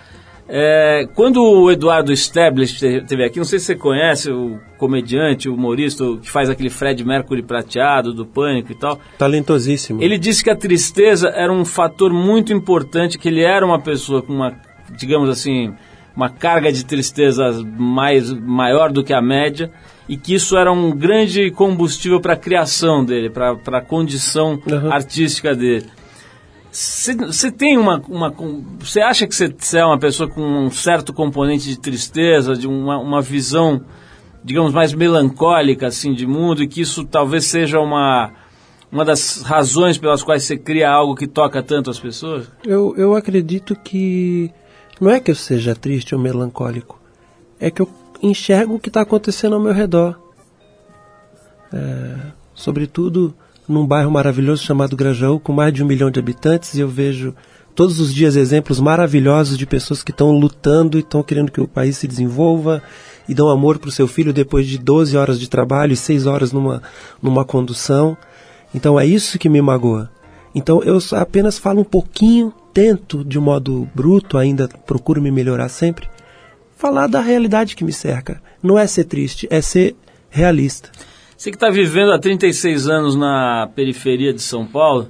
[0.54, 5.48] É, quando o Eduardo Stablish te- teve aqui, não sei se você conhece o comediante,
[5.48, 9.00] o humorista que faz aquele Fred Mercury prateado do Pânico e tal.
[9.18, 10.04] Talentosíssimo.
[10.04, 14.22] Ele disse que a tristeza era um fator muito importante, que ele era uma pessoa
[14.22, 14.54] com uma,
[14.98, 15.74] digamos assim,
[16.14, 19.72] uma carga de tristeza mais, maior do que a média
[20.10, 24.92] e que isso era um grande combustível para a criação dele, para a condição Uhum.
[24.92, 25.86] artística dele.
[26.72, 28.02] Você tem uma.
[28.08, 28.34] uma
[28.80, 32.98] Você acha que você é uma pessoa com um certo componente de tristeza, de uma,
[32.98, 33.82] uma visão,
[34.44, 38.32] digamos, mais melancólica assim, de mundo, e que isso talvez seja uma,
[38.90, 42.50] uma das razões pelas quais você cria algo que toca tanto as pessoas?
[42.66, 44.50] Eu, eu acredito que
[45.00, 46.98] não é que eu seja triste ou melancólico,
[47.60, 47.90] é que eu
[48.22, 50.20] enxergo o que está acontecendo ao meu redor.
[51.74, 52.16] É,
[52.54, 53.34] sobretudo
[53.68, 57.34] num bairro maravilhoso chamado Grajaú, com mais de um milhão de habitantes, e eu vejo
[57.74, 61.68] todos os dias exemplos maravilhosos de pessoas que estão lutando e estão querendo que o
[61.68, 62.84] país se desenvolva
[63.28, 66.26] e dão amor para o seu filho depois de 12 horas de trabalho e 6
[66.26, 66.82] horas numa,
[67.22, 68.18] numa condução.
[68.76, 70.10] Então é isso que me magoa.
[70.54, 76.10] Então eu apenas falo um pouquinho, tento de modo bruto, ainda procuro me melhorar sempre,
[76.82, 78.42] falar da realidade que me cerca.
[78.62, 79.96] Não é ser triste, é ser
[80.32, 80.90] realista.
[81.38, 85.08] Você que está vivendo há 36 anos na periferia de São Paulo,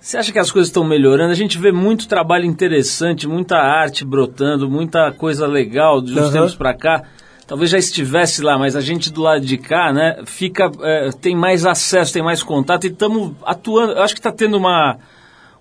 [0.00, 1.30] você acha que as coisas estão melhorando?
[1.30, 6.32] A gente vê muito trabalho interessante, muita arte brotando, muita coisa legal de uns Aham.
[6.32, 7.02] tempos para cá.
[7.46, 11.36] Talvez já estivesse lá, mas a gente do lado de cá, né, fica, é, tem
[11.36, 13.92] mais acesso, tem mais contato e estamos atuando.
[13.92, 14.98] Eu acho que está tendo uma,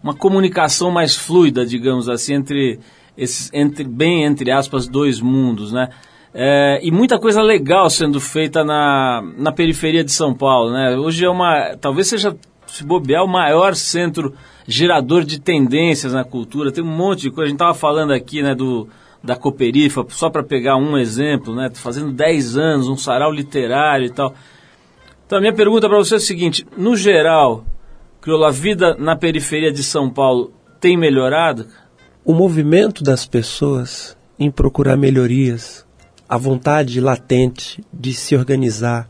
[0.02, 2.80] uma comunicação mais fluida, digamos assim, entre
[3.18, 5.90] esses, entre, bem entre aspas, dois mundos, né?
[6.34, 10.98] É, e muita coisa legal sendo feita na, na periferia de São Paulo, né?
[10.98, 14.34] Hoje é uma, talvez seja, se bobear, o maior centro
[14.68, 16.72] gerador de tendências na cultura.
[16.72, 17.44] Tem um monte de coisa.
[17.44, 18.88] A gente estava falando aqui, né, do,
[19.24, 21.70] da Cooperifa, só para pegar um exemplo, né?
[21.76, 24.34] Fazendo 10 anos, um sarau literário e tal.
[25.26, 27.64] Então a minha pergunta para você é a seguinte, no geral,
[28.22, 31.68] Crioulo, a vida na periferia de São Paulo tem melhorado?
[32.26, 35.86] O movimento das pessoas em procurar melhorias,
[36.28, 39.10] a vontade latente de se organizar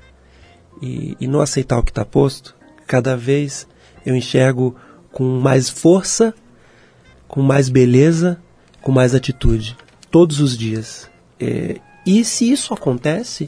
[0.81, 2.55] e, e não aceitar o que está posto,
[2.87, 3.67] cada vez
[4.03, 4.75] eu enxergo
[5.11, 6.33] com mais força,
[7.27, 8.41] com mais beleza,
[8.81, 9.77] com mais atitude,
[10.09, 11.07] todos os dias.
[11.39, 13.47] É, e se isso acontece,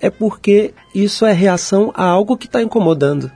[0.00, 3.30] é porque isso é reação a algo que está incomodando.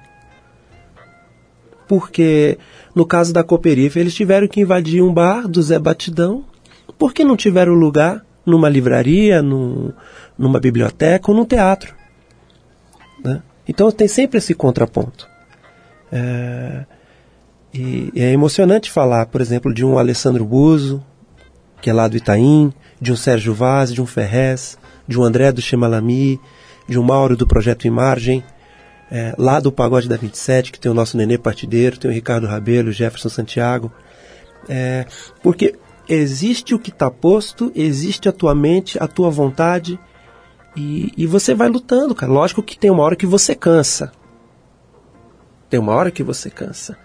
[1.86, 2.58] Porque
[2.96, 6.42] no caso da Cooperifa, eles tiveram que invadir um bar do Zé Batidão,
[6.98, 9.92] porque não tiveram lugar numa livraria, num,
[10.38, 11.94] numa biblioteca ou num teatro.
[13.22, 13.42] Né?
[13.68, 15.28] Então tem sempre esse contraponto.
[16.10, 16.86] É,
[17.74, 21.04] e, e é emocionante falar, por exemplo, de um Alessandro Buzo,
[21.82, 25.52] que é lá do Itaim, de um Sérgio Vaz, de um Ferrez, de um André
[25.52, 26.40] do Chemalami,
[26.88, 28.42] de um Mauro do Projeto Imagem,
[29.10, 32.46] é, lá do Pagode da 27, que tem o nosso Nenê Partideiro, tem o Ricardo
[32.46, 33.92] Rabelo, Jefferson Santiago.
[34.68, 35.06] É,
[35.42, 39.98] porque existe o que está posto, existe a tua mente, a tua vontade,
[40.76, 42.30] e, e você vai lutando, cara.
[42.30, 44.12] Lógico que tem uma hora que você cansa.
[45.70, 46.96] Tem uma hora que você cansa.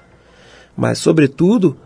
[0.76, 1.78] Mas, sobretudo,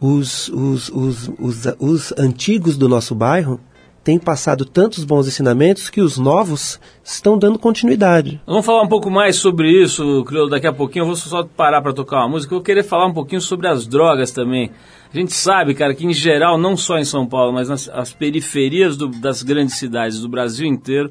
[0.00, 3.60] os, os, os, os, os antigos do nosso bairro
[4.08, 8.40] tem passado tantos bons ensinamentos que os novos estão dando continuidade.
[8.46, 11.02] Vamos falar um pouco mais sobre isso, Criolo, daqui a pouquinho.
[11.02, 12.54] Eu vou só parar para tocar uma música.
[12.54, 14.70] Eu querer falar um pouquinho sobre as drogas também.
[15.12, 18.10] A gente sabe, cara, que em geral, não só em São Paulo, mas nas as
[18.10, 21.10] periferias do, das grandes cidades do Brasil inteiro,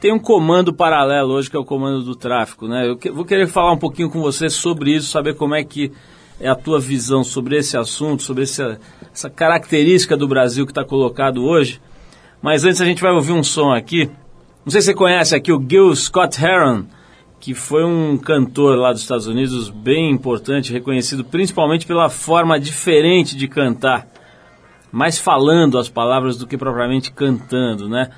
[0.00, 2.88] tem um comando paralelo hoje que é o comando do tráfico, né?
[2.88, 5.92] Eu que, vou querer falar um pouquinho com você sobre isso, saber como é que
[6.40, 8.62] é a tua visão sobre esse assunto, sobre esse,
[9.12, 11.78] essa característica do Brasil que está colocado hoje.
[12.40, 14.10] Mas antes a gente vai ouvir um som aqui.
[14.64, 16.84] Não sei se você conhece aqui o Gil Scott Heron,
[17.40, 23.36] que foi um cantor lá dos Estados Unidos bem importante, reconhecido principalmente pela forma diferente
[23.36, 24.06] de cantar,
[24.92, 28.10] mais falando as palavras do que propriamente cantando, né?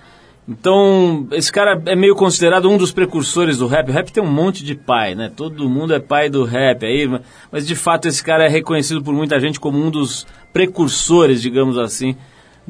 [0.48, 3.88] Então, esse cara é meio considerado um dos precursores do rap.
[3.88, 5.30] O rap tem um monte de pai, né?
[5.34, 7.08] Todo mundo é pai do rap aí,
[7.52, 11.78] mas de fato esse cara é reconhecido por muita gente como um dos precursores, digamos
[11.78, 12.16] assim,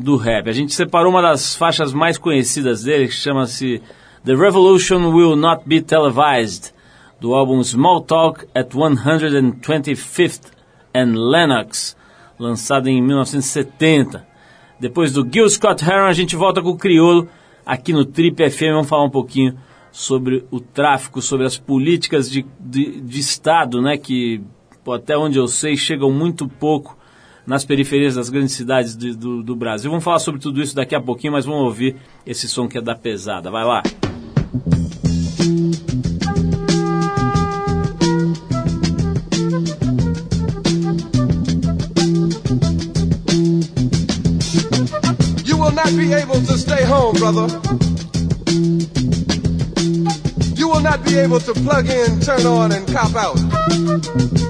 [0.01, 0.49] do rap.
[0.49, 3.81] A gente separou uma das faixas mais conhecidas dele, que chama-se
[4.25, 6.73] The Revolution Will Not Be Televised,
[7.21, 10.43] do álbum Small Talk at 125th
[10.95, 11.97] and Lennox,
[12.39, 14.27] lançado em 1970.
[14.79, 17.29] Depois do Gil Scott Heron, a gente volta com o Criolo
[17.65, 18.73] aqui no Trip FM.
[18.73, 19.57] Vamos falar um pouquinho
[19.93, 24.41] sobre o tráfico, sobre as políticas de, de, de Estado, né, que
[24.89, 26.97] até onde eu sei chegam muito pouco
[27.47, 29.91] nas periferias das grandes cidades de, do, do Brasil.
[29.91, 32.81] Vamos falar sobre tudo isso daqui a pouquinho, mas vamos ouvir esse som que é
[32.81, 33.51] da pesada.
[33.51, 33.83] Vai lá.
[45.45, 47.47] You will not be able to stay home, brother.
[50.57, 54.50] You will not be able to plug in, turn on, and cop out.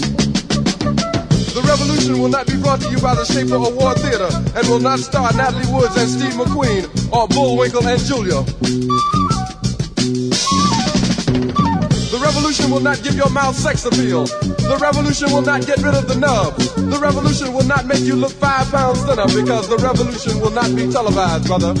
[1.71, 4.83] The revolution will not be brought to you by the Schaefer Award Theater and will
[4.83, 6.83] not star Natalie Woods and Steve McQueen
[7.15, 8.43] or Bullwinkle and Julia.
[12.11, 14.27] The revolution will not give your mouth sex appeal.
[14.67, 16.59] The revolution will not get rid of the nub.
[16.59, 20.75] The revolution will not make you look five pounds thinner because the revolution will not
[20.75, 21.71] be televised, brother.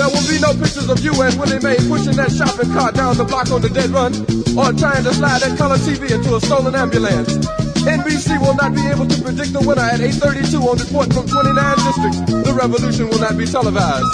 [0.00, 3.20] There will be no pictures of you and Willie Mae pushing that shopping cart down
[3.20, 4.16] the block on the dead run
[4.56, 7.63] or trying to slide that color TV into a stolen ambulance.
[7.84, 11.52] NBC will not be able to predict the winner at 8.32 on report from 29
[11.84, 12.20] districts.
[12.48, 14.08] The revolution will not be televised.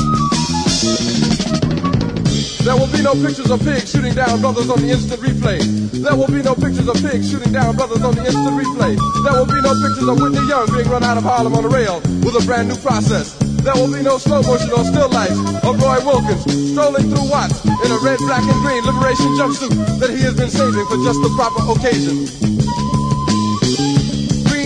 [2.66, 5.62] There will be no pictures of pigs shooting down brothers on the instant replay.
[6.02, 8.98] There will be no pictures of pigs shooting down brothers on the instant replay.
[9.24, 11.72] There will be no pictures of Whitney Young being run out of Harlem on a
[11.72, 13.38] rail with a brand new process.
[13.64, 17.64] There will be no slow motion or still life of Roy Wilkins strolling through Watts
[17.64, 21.22] in a red, black, and green liberation jumpsuit that he has been saving for just
[21.22, 22.49] the proper occasion.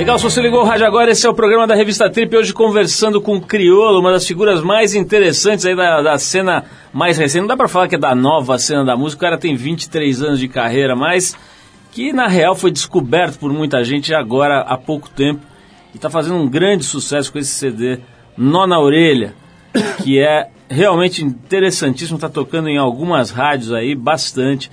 [0.00, 2.54] Legal, se você ligou o rádio agora, esse é o programa da revista Trip, hoje
[2.54, 7.42] conversando com o Criolo, uma das figuras mais interessantes aí da, da cena mais recente.
[7.42, 10.22] Não dá pra falar que é da nova cena da música, o cara tem 23
[10.22, 11.36] anos de carreira, mas
[11.92, 15.42] que na real foi descoberto por muita gente agora há pouco tempo
[15.92, 17.98] e está fazendo um grande sucesso com esse CD
[18.38, 19.34] Nó na Orelha.
[20.02, 24.70] que é realmente interessantíssimo, está tocando em algumas rádios aí bastante.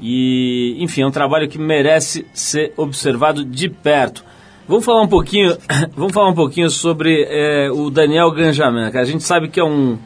[0.00, 4.31] E, enfim, é um trabalho que merece ser observado de perto.
[4.68, 5.56] Vamos falar um pouquinho,
[5.96, 9.64] vamos falar um pouquinho sobre é, o Daniel Ganjamin, que a gente sabe que é
[9.64, 9.98] um,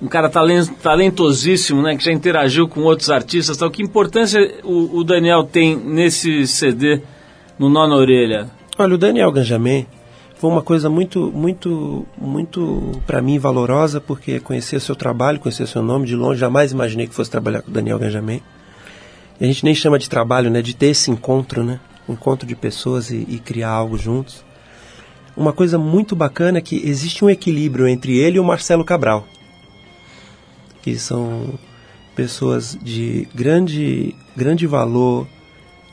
[0.00, 3.56] um cara talen- talentosíssimo, né, que já interagiu com outros artistas.
[3.56, 3.70] Tal.
[3.70, 7.02] Que importância o, o Daniel tem nesse CD
[7.58, 8.48] no Nó na Orelha?
[8.78, 9.86] Olha, o Daniel Ganjamin
[10.36, 15.82] foi uma coisa muito, muito, muito para mim valorosa, porque conhecer seu trabalho, conhecer seu
[15.82, 18.40] nome de longe, jamais imaginei que fosse trabalhar com o Daniel Ganjamin.
[19.38, 21.78] E a gente nem chama de trabalho, né, de ter esse encontro, né,
[22.12, 24.44] encontro de pessoas e, e criar algo juntos.
[25.36, 29.26] Uma coisa muito bacana é que existe um equilíbrio entre ele e o Marcelo Cabral,
[30.82, 31.58] que são
[32.14, 35.26] pessoas de grande, grande valor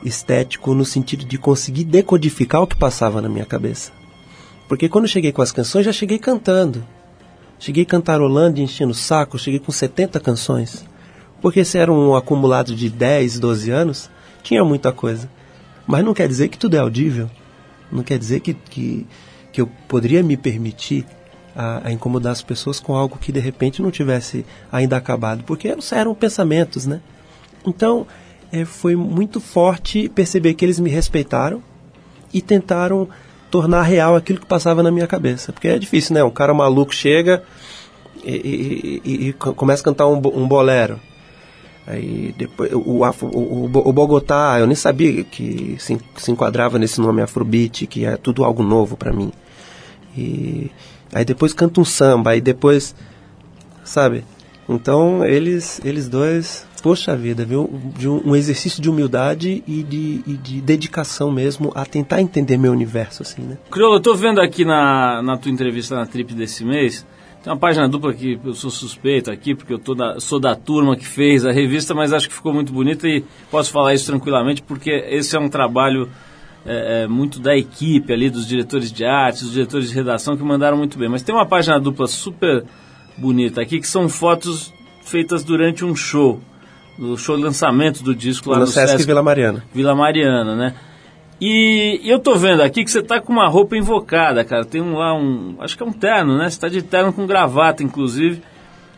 [0.04, 3.92] estético no sentido de conseguir decodificar o que passava na minha cabeça.
[4.68, 6.84] Porque quando cheguei com as canções, já cheguei cantando.
[7.58, 10.84] Cheguei cantarolando e enchendo o saco, cheguei com 70 canções.
[11.40, 14.10] Porque se era um acumulado de 10, 12 anos,
[14.42, 15.28] tinha muita coisa.
[15.88, 17.28] Mas não quer dizer que tudo é audível.
[17.90, 19.06] Não quer dizer que, que,
[19.50, 21.06] que eu poderia me permitir
[21.56, 25.42] a, a incomodar as pessoas com algo que de repente não tivesse ainda acabado.
[25.44, 27.00] Porque eram, pensamentos, né?
[27.66, 28.06] Então,
[28.52, 31.62] é, foi muito forte perceber que eles me respeitaram
[32.34, 33.08] e tentaram
[33.50, 35.54] tornar real aquilo que passava na minha cabeça.
[35.54, 36.22] Porque é difícil, né?
[36.22, 37.42] Um cara maluco chega
[38.22, 41.00] e, e- e- e co- começa a cantar um, um bolero.
[41.90, 46.30] Aí depois o, afro- o, o, Bo- o Bogotá, eu nem sabia que se, se
[46.30, 49.32] enquadrava nesse nome Afrobeat, que é tudo algo novo para mim.
[50.16, 50.70] E
[51.14, 52.94] aí depois canta um samba, aí depois,
[53.84, 54.22] sabe?
[54.68, 57.70] Então eles, eles dois, poxa vida, viu?
[57.96, 62.58] De um, um exercício de humildade e de, e de dedicação mesmo a tentar entender
[62.58, 63.56] meu universo, assim, né?
[63.70, 67.06] Criolo, eu tô vendo aqui na, na tua entrevista na Trip desse mês,
[67.48, 70.94] tem uma página dupla que eu sou suspeito aqui, porque eu da, sou da turma
[70.94, 74.60] que fez a revista, mas acho que ficou muito bonita e posso falar isso tranquilamente,
[74.60, 76.10] porque esse é um trabalho
[76.66, 80.42] é, é, muito da equipe ali, dos diretores de arte, dos diretores de redação, que
[80.42, 81.08] mandaram muito bem.
[81.08, 82.64] Mas tem uma página dupla super
[83.16, 84.70] bonita aqui, que são fotos
[85.00, 86.42] feitas durante um show,
[86.98, 89.64] do show de lançamento do disco lá no no Sesc, Sesc Vila Mariana.
[89.72, 90.74] Vila Mariana, né?
[91.40, 94.64] E eu tô vendo aqui que você tá com uma roupa invocada, cara.
[94.64, 95.54] Tem um, lá um.
[95.60, 96.50] Acho que é um terno, né?
[96.50, 98.42] Você tá de terno com gravata, inclusive.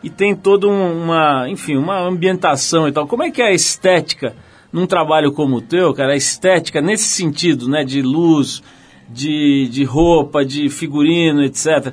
[0.02, 1.48] E tem toda um- uma.
[1.50, 3.06] Enfim, uma ambientação e tal.
[3.06, 4.34] Como é que é a estética
[4.72, 6.12] num trabalho como o teu, cara?
[6.12, 7.84] A estética nesse sentido, né?
[7.84, 8.62] De luz,
[9.06, 11.92] de, de roupa, de figurino, etc.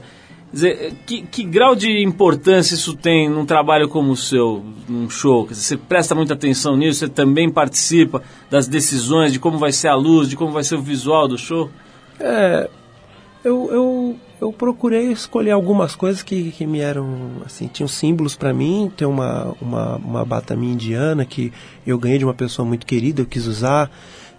[0.58, 5.46] Dizer, que, que grau de importância isso tem num trabalho como o seu, num show?
[5.46, 9.90] Dizer, você presta muita atenção nisso, você também participa das decisões de como vai ser
[9.90, 11.70] a luz, de como vai ser o visual do show?
[12.20, 12.68] É,
[13.44, 18.52] eu, eu, eu procurei escolher algumas coisas que, que me eram, assim, tinham símbolos para
[18.52, 18.92] mim.
[18.98, 21.54] Tem uma, uma, uma bata minha indiana que
[21.86, 23.92] eu ganhei de uma pessoa muito querida, eu quis usar.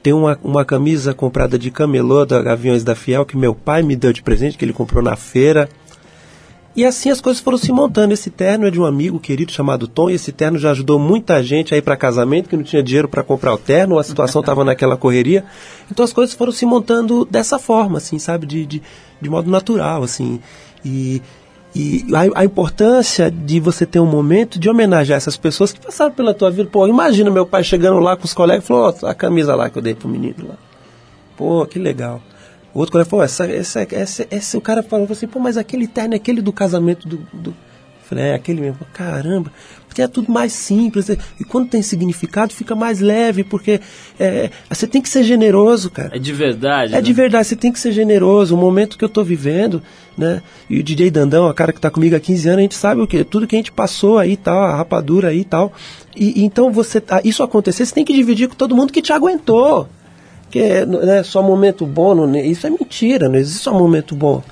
[0.03, 3.95] Tem uma, uma camisa comprada de camelô da Gaviões da Fiel que meu pai me
[3.95, 5.69] deu de presente, que ele comprou na feira.
[6.77, 8.15] E assim as coisas foram se montando.
[8.15, 11.43] Esse terno é de um amigo querido chamado Tom, e esse terno já ajudou muita
[11.43, 14.41] gente a ir para casamento, que não tinha dinheiro para comprar o terno, a situação
[14.41, 15.45] estava naquela correria.
[15.91, 18.47] Então as coisas foram se montando dessa forma, assim, sabe?
[18.47, 18.83] De, de,
[19.21, 20.41] de modo natural, assim.
[20.85, 21.21] E,
[21.75, 26.13] e a, a importância de você ter um momento de homenagear essas pessoas que passaram
[26.13, 26.69] pela tua vida.
[26.71, 29.69] Pô, imagina meu pai chegando lá com os colegas e falou, ó, a camisa lá
[29.69, 30.55] que eu dei pro menino lá.
[31.37, 32.21] Pô, que legal.
[32.79, 35.89] O outro colega falou, essa, essa, essa, esse, o cara falou assim, pô, mas aquele
[35.89, 37.17] terno é aquele do casamento do.
[37.33, 37.53] do...
[38.05, 38.79] Falei, é aquele mesmo.
[38.95, 39.51] Caramba,
[39.89, 41.09] porque é tudo mais simples.
[41.09, 43.81] E quando tem significado, fica mais leve, porque
[44.19, 46.15] é, você tem que ser generoso, cara.
[46.15, 46.93] É de verdade.
[46.93, 47.03] É né?
[47.03, 48.55] de verdade, você tem que ser generoso.
[48.55, 49.83] O momento que eu tô vivendo,
[50.17, 50.41] né?
[50.71, 53.01] E o DJ Dandão, a cara que tá comigo há 15 anos, a gente sabe
[53.01, 55.73] o que, tudo que a gente passou aí e tal, a rapadura aí e tal.
[56.15, 59.03] E, e então você, ah, isso acontecer, você tem que dividir com todo mundo que
[59.03, 59.89] te aguentou.
[60.51, 64.43] Que é né, só momento bom, não- isso é mentira, não existe só momento bom.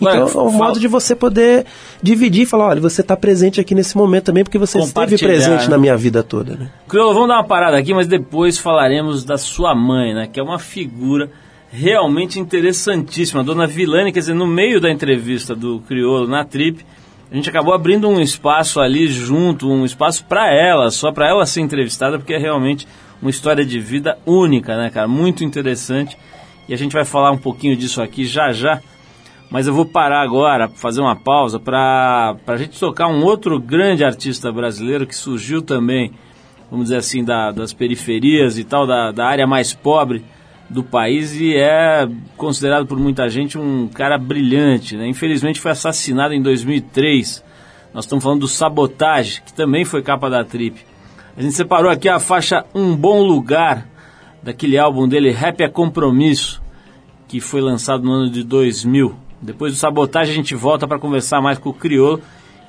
[0.00, 1.64] Então é um fala- modo de você poder
[2.02, 5.64] dividir e falar, olha, você está presente aqui nesse momento também, porque você esteve presente
[5.64, 5.68] né?
[5.68, 6.56] na minha vida toda.
[6.56, 6.70] Né?
[6.88, 10.26] Criolo, vamos dar uma parada aqui, mas depois falaremos da sua mãe, né?
[10.32, 11.30] Que é uma figura
[11.70, 13.40] realmente interessantíssima.
[13.40, 16.84] A dona Vilane, quer dizer, no meio da entrevista do Criolo na Trip,
[17.30, 21.46] a gente acabou abrindo um espaço ali junto, um espaço para ela, só para ela
[21.46, 22.86] ser entrevistada, porque é realmente
[23.22, 25.08] uma história de vida única, né, cara?
[25.08, 26.16] Muito interessante.
[26.68, 28.80] E a gente vai falar um pouquinho disso aqui já já.
[29.50, 34.02] Mas eu vou parar agora, fazer uma pausa, para a gente tocar um outro grande
[34.02, 36.10] artista brasileiro que surgiu também,
[36.70, 40.24] vamos dizer assim, da- das periferias e tal, da, da área mais pobre
[40.70, 44.96] do país e é considerado por muita gente um cara brilhante.
[44.96, 45.06] Né?
[45.06, 47.44] Infelizmente foi assassinado em 2003
[47.92, 50.80] Nós estamos falando do Sabotage, que também foi capa da Trip.
[51.36, 53.86] A gente separou aqui a faixa Um Bom Lugar,
[54.42, 56.62] daquele álbum dele, Rap é Compromisso,
[57.26, 59.14] que foi lançado no ano de 2000.
[59.40, 62.20] Depois do Sabotage a gente volta para conversar mais com o Criolo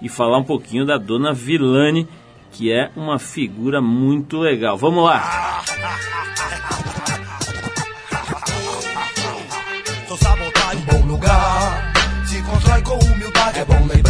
[0.02, 2.08] e falar um pouquinho da Dona Vilane,
[2.52, 4.78] que é uma figura muito legal.
[4.78, 5.62] Vamos lá!
[10.08, 11.94] Sou sabotagem, bom lugar.
[12.26, 14.03] Se constrói com humildade, é bom lembrar.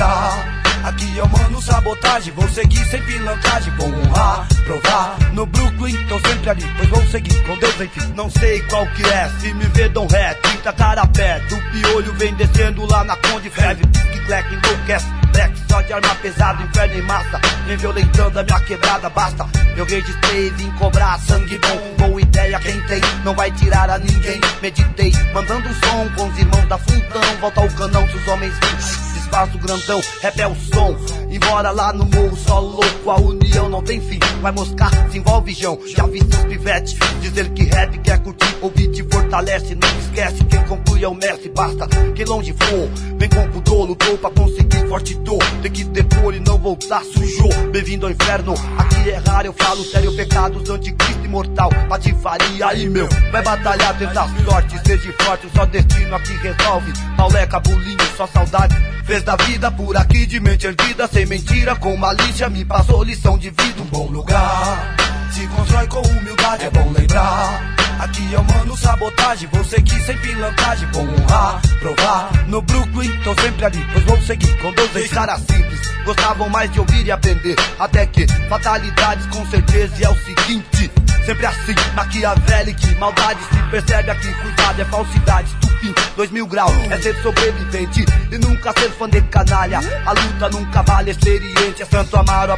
[1.15, 5.17] Eu mando sabotagem, vou seguir sem pilantragem, vou honrar, provar.
[5.33, 8.13] No Brooklyn, tô sempre ali, pois vou seguir com Deus, enfim.
[8.15, 11.39] Não sei qual que é, se me vê, dão ré, 30 cara pé.
[11.41, 15.05] Do piolho vem descendo lá na Conde Feve, que clack enlouquece.
[15.31, 17.39] Black só de arma pesada, inferno em massa.
[17.65, 19.45] Vem violentando a minha quebrada, basta.
[19.75, 22.07] Eu registrei, vim cobrar sangue bom.
[22.07, 24.41] Boa ideia, quem tem, não vai tirar a ninguém.
[24.61, 27.21] Meditei, mandando som com os irmãos da Fundão.
[27.39, 30.95] Volta ao canão dos homens vivos espaço grandão, o som.
[31.27, 34.19] Embora lá no morro só louco, a união não tem fim.
[34.41, 35.79] Vai moscar, se envolve João.
[35.87, 39.73] Já vi seus pivetes dizer que rap quer curtir, ouvir te fortalece.
[39.73, 41.49] Não esquece, quem conclui é o mestre.
[41.49, 45.43] Basta que longe for, vem com pudor, lutou pra conseguir forte dor.
[45.63, 47.51] Tem que depor e não voltar sujou.
[47.71, 50.15] Bem-vindo ao inferno, aqui é raro, eu falo sério.
[50.15, 53.09] Pecados anticristo imortal, patifaria aí meu.
[53.31, 56.93] Vai batalhar, tentar sorte, seja forte, só destino aqui resolve.
[57.17, 58.75] Pauleca, bulinho, só saudade.
[59.05, 63.37] Fez da vida por aqui de mente erguida, sem mentira, com malícia, me passou lição
[63.37, 63.81] de vida.
[63.81, 64.95] Um bom lugar,
[65.31, 67.82] se constrói com humildade, é bom lembrar.
[68.03, 72.31] Aqui eu mando sabotagem, vou seguir sem pilantragem, vou honrar, provar.
[72.47, 75.79] No Brooklyn, tô sempre ali, pois vou seguir com Deus, dois caras simples.
[76.03, 80.91] Gostavam mais de ouvir e aprender, até que fatalidades com certeza e é o seguinte.
[81.25, 86.97] Sempre assim, maquiavélico, maldade se percebe aqui, cuidado, é falsidade, estupim, dois mil graus, é
[86.97, 89.79] ser sobrevivente e nunca ser fã de canalha.
[90.05, 92.57] A luta nunca vale experiente, é Santo Amaro, a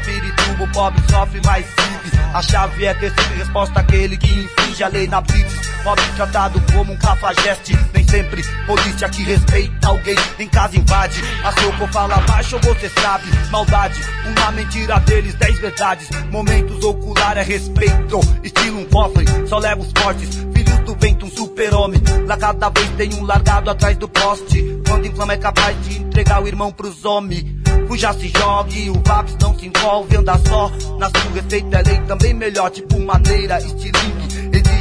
[0.60, 2.18] o pobre sofre mais vive.
[2.34, 5.66] A chave é ter sempre resposta àquele que infringe a lei na blitz.
[5.84, 11.22] Pobre tratado como um cafajeste, nem sempre polícia que respeita alguém, em casa invade.
[11.44, 16.10] A soco fala baixo, você sabe, maldade, uma mentira deles, dez verdades.
[16.32, 20.30] Momentos ocular é respeito, estilo um cofre, só leva os fortes.
[20.56, 22.02] Filhos do vento, um super-homem.
[22.26, 24.82] Lá cada vez tem um largado atrás do poste.
[24.88, 27.46] Quando inflama é capaz de entregar o irmão pros homens.
[27.88, 30.72] Fuja se jogue, o Vaps não se envolve, anda só.
[30.98, 34.25] Na sua receita é lei também melhor, tipo maneira, estilingue.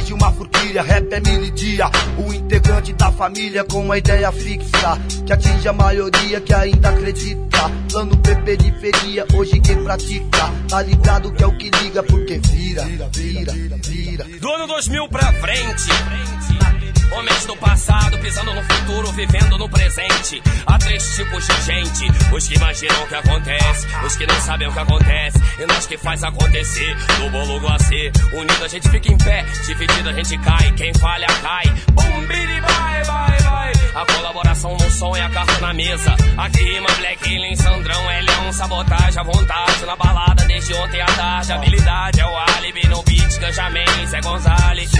[0.05, 1.89] Exige uma forquilha, rap é mini dia.
[2.19, 4.99] O integrante da família com uma ideia fixa.
[5.25, 7.57] Que atinge a maioria que ainda acredita.
[7.89, 10.51] Plano P periferia, hoje quem pratica.
[10.69, 14.23] Tá ligado que é o que liga, porque vira, vira, vira.
[14.39, 15.89] Do ano 2000 pra frente.
[17.11, 20.41] Homens do passado pisando no futuro, vivendo no presente.
[20.65, 24.67] Há três tipos de gente: os que imaginam o que acontece, os que não sabem
[24.67, 26.95] o que acontece, e nós que faz acontecer.
[27.19, 30.71] No bolo glacê, unido a gente fica em pé, dividido a gente cai.
[30.71, 31.65] Quem falha cai.
[31.93, 33.71] Bum, biri, vai, vai, vai.
[33.95, 36.15] A colaboração no som e a carta na mesa.
[36.37, 39.85] Aqui rima Black Alien, Sandrão, Elião, sabotagem à vontade.
[39.85, 41.53] Na balada desde ontem à tarde.
[41.53, 44.91] Habilidade é o álibi no beat, Ganjamin, Zé Gonzalez.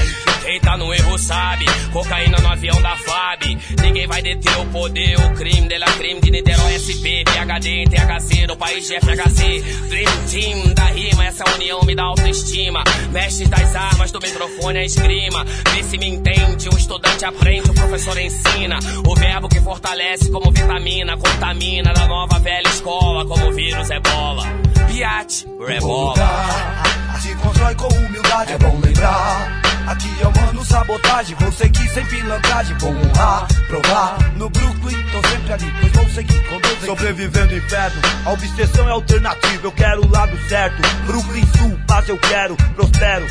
[0.46, 3.58] Quem tá no erro sabe, cocaína no avião da FAB.
[3.82, 8.56] Ninguém vai deter o poder, o crime dela crime de Niterói SP, PHD, THC, do
[8.56, 9.64] país de FHC.
[9.90, 12.84] Dream Team da rima, essa união me dá autoestima.
[13.12, 15.44] Mestres das armas, do microfone a esgrima.
[15.74, 18.78] Vê se me entende, o estudante aprende, o professor ensina.
[19.08, 24.44] O verbo que fortalece como vitamina, contamina da nova velha escola, como vírus é bola.
[24.94, 26.14] Piate, rebola.
[27.20, 29.65] Se constrói com humildade, é bom lembrar.
[29.88, 34.18] Aqui eu mando sabotagem, vou seguir sem pilantragem, vou honrar, provar.
[34.36, 36.86] No Brooklyn, tô sempre ali, pois vou seguir com Deus.
[36.86, 40.82] Sobrevivendo no inferno, a obsessão é alternativa, eu quero o lado certo.
[41.06, 43.28] Brooklyn Sul, paz eu quero, prospero.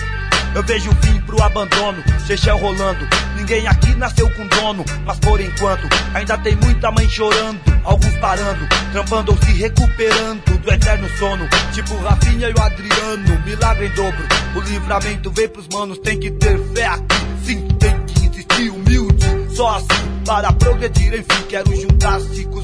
[0.54, 3.08] Eu vejo o fim pro abandono, Seychelles rolando.
[3.36, 8.64] Ninguém aqui nasceu com dono, mas por enquanto ainda tem muita mãe chorando, alguns parando,
[8.92, 11.48] trampando ou se recuperando do eterno sono.
[11.72, 14.24] Tipo Rafinha e o Adriano, milagre em dobro.
[14.54, 16.43] O livramento vem pros manos, tem que ter
[16.74, 17.04] fé aqui.
[17.44, 21.14] Sim, tem que insistir humilde, só assim para progredir.
[21.14, 22.63] Enfim, quero juntar-se com os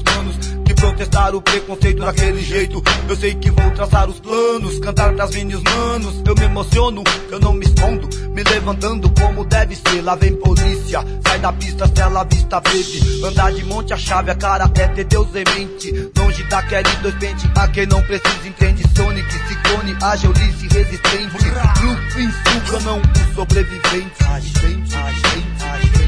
[0.81, 2.81] protestar o preconceito daquele jeito.
[3.07, 6.21] Eu sei que vou traçar os planos, cantar pras minhas manos.
[6.25, 10.01] Eu me emociono, eu não me escondo, me levantando como deve ser.
[10.01, 13.23] Lá vem polícia, sai da pista, cela vista verde.
[13.23, 16.11] Andar de monte a chave, a cara é ter Deus em mente.
[16.17, 18.83] Longe daquele dois pente, a quem não precisa entende.
[18.95, 19.95] Sonic, Ciclone,
[20.27, 21.31] Ulisses, resistente.
[21.79, 22.31] Brooklyn,
[22.65, 24.23] Sul, não o sobrevivente.
[24.27, 26.01] Agente, agente, agente.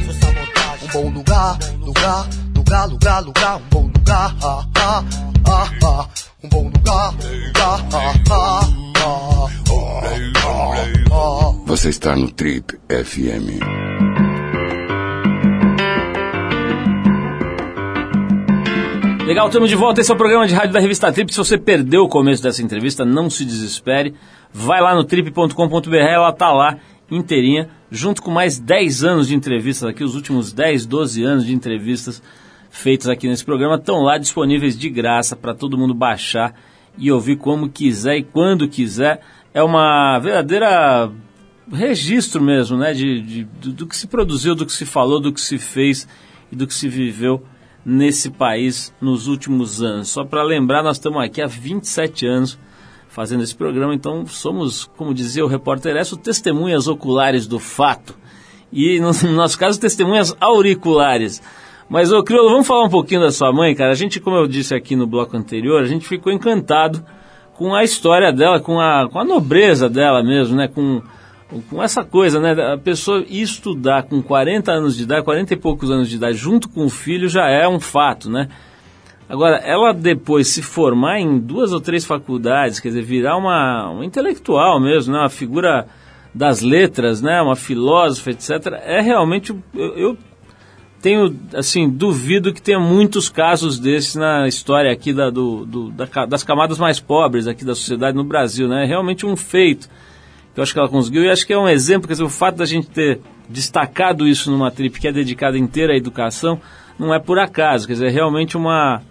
[0.84, 2.28] Um bom lugar, lugar,
[2.74, 4.36] lugar, lugar, lugar, um bom lugar.
[4.42, 5.06] Ha, ha.
[5.48, 6.10] ah, ah,
[6.44, 7.14] um bom lugar.
[7.56, 8.68] Ah, ah, ah,
[9.00, 9.94] ah, ah,
[11.12, 11.54] ah.
[11.68, 13.62] Você está no Trip FM.
[19.28, 20.02] Legal, estamos de volta.
[20.02, 21.32] Esse é o programa de rádio da revista Trip.
[21.32, 24.16] Se você perdeu o começo dessa entrevista, não se desespere.
[24.52, 26.78] Vai lá no trip.com.br, ela está lá
[27.12, 31.54] inteirinha, junto com mais 10 anos de entrevistas aqui, os últimos 10, 12 anos de
[31.54, 32.22] entrevistas
[32.74, 36.56] feitas aqui nesse programa estão lá disponíveis de graça para todo mundo baixar
[36.98, 39.22] e ouvir como quiser e quando quiser.
[39.54, 41.12] É uma verdadeira
[41.72, 45.40] registro mesmo, né, de, de do, que se produziu, do que se falou, do que
[45.40, 46.08] se fez
[46.52, 47.44] e do que se viveu
[47.86, 50.10] nesse país nos últimos anos.
[50.10, 52.58] Só para lembrar, nós estamos aqui há 27 anos
[53.08, 58.18] fazendo esse programa, então somos, como dizia o repórter Esso, testemunhas oculares do fato.
[58.72, 61.40] E no nosso caso, testemunhas auriculares.
[61.94, 63.91] Mas, ô Criolo, vamos falar um pouquinho da sua mãe, cara.
[63.91, 67.06] A gente, como eu disse aqui no bloco anterior, a gente ficou encantado
[67.54, 70.68] com a história dela, com a, com a nobreza dela mesmo, né?
[70.68, 71.04] Com,
[71.70, 72.74] com essa coisa, né?
[72.74, 76.68] A pessoa estudar com 40 anos de idade, 40 e poucos anos de idade, junto
[76.68, 78.50] com o filho, já é um fato, né?
[79.30, 84.04] Agora, ela depois se formar em duas ou três faculdades, quer dizer, virar uma, uma
[84.04, 85.20] intelectual mesmo, né?
[85.20, 85.86] Uma figura
[86.34, 87.39] das letras, né?
[87.39, 88.50] Uma filósofa, etc.
[88.84, 90.18] É realmente, eu, eu
[91.04, 96.06] tenho, assim, duvido que tenha muitos casos desses na história aqui da, do, do, da,
[96.26, 98.84] das camadas mais pobres aqui da sociedade no Brasil, né?
[98.84, 99.89] É realmente um feito
[100.54, 102.30] que eu acho que ela conseguiu e acho que é um exemplo, quer dizer, o
[102.30, 106.62] fato da gente ter destacado isso numa trip que é dedicada inteira à educação
[106.97, 109.01] não é por acaso, quer dizer, é realmente uma,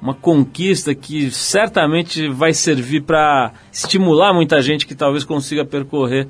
[0.00, 6.28] uma conquista que certamente vai servir para estimular muita gente que talvez consiga percorrer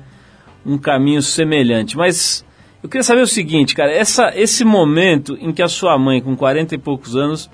[0.65, 1.95] um caminho semelhante.
[1.95, 2.43] Mas
[2.83, 6.35] eu queria saber o seguinte, cara, essa, esse momento em que a sua mãe, com
[6.35, 7.49] 40 e poucos anos,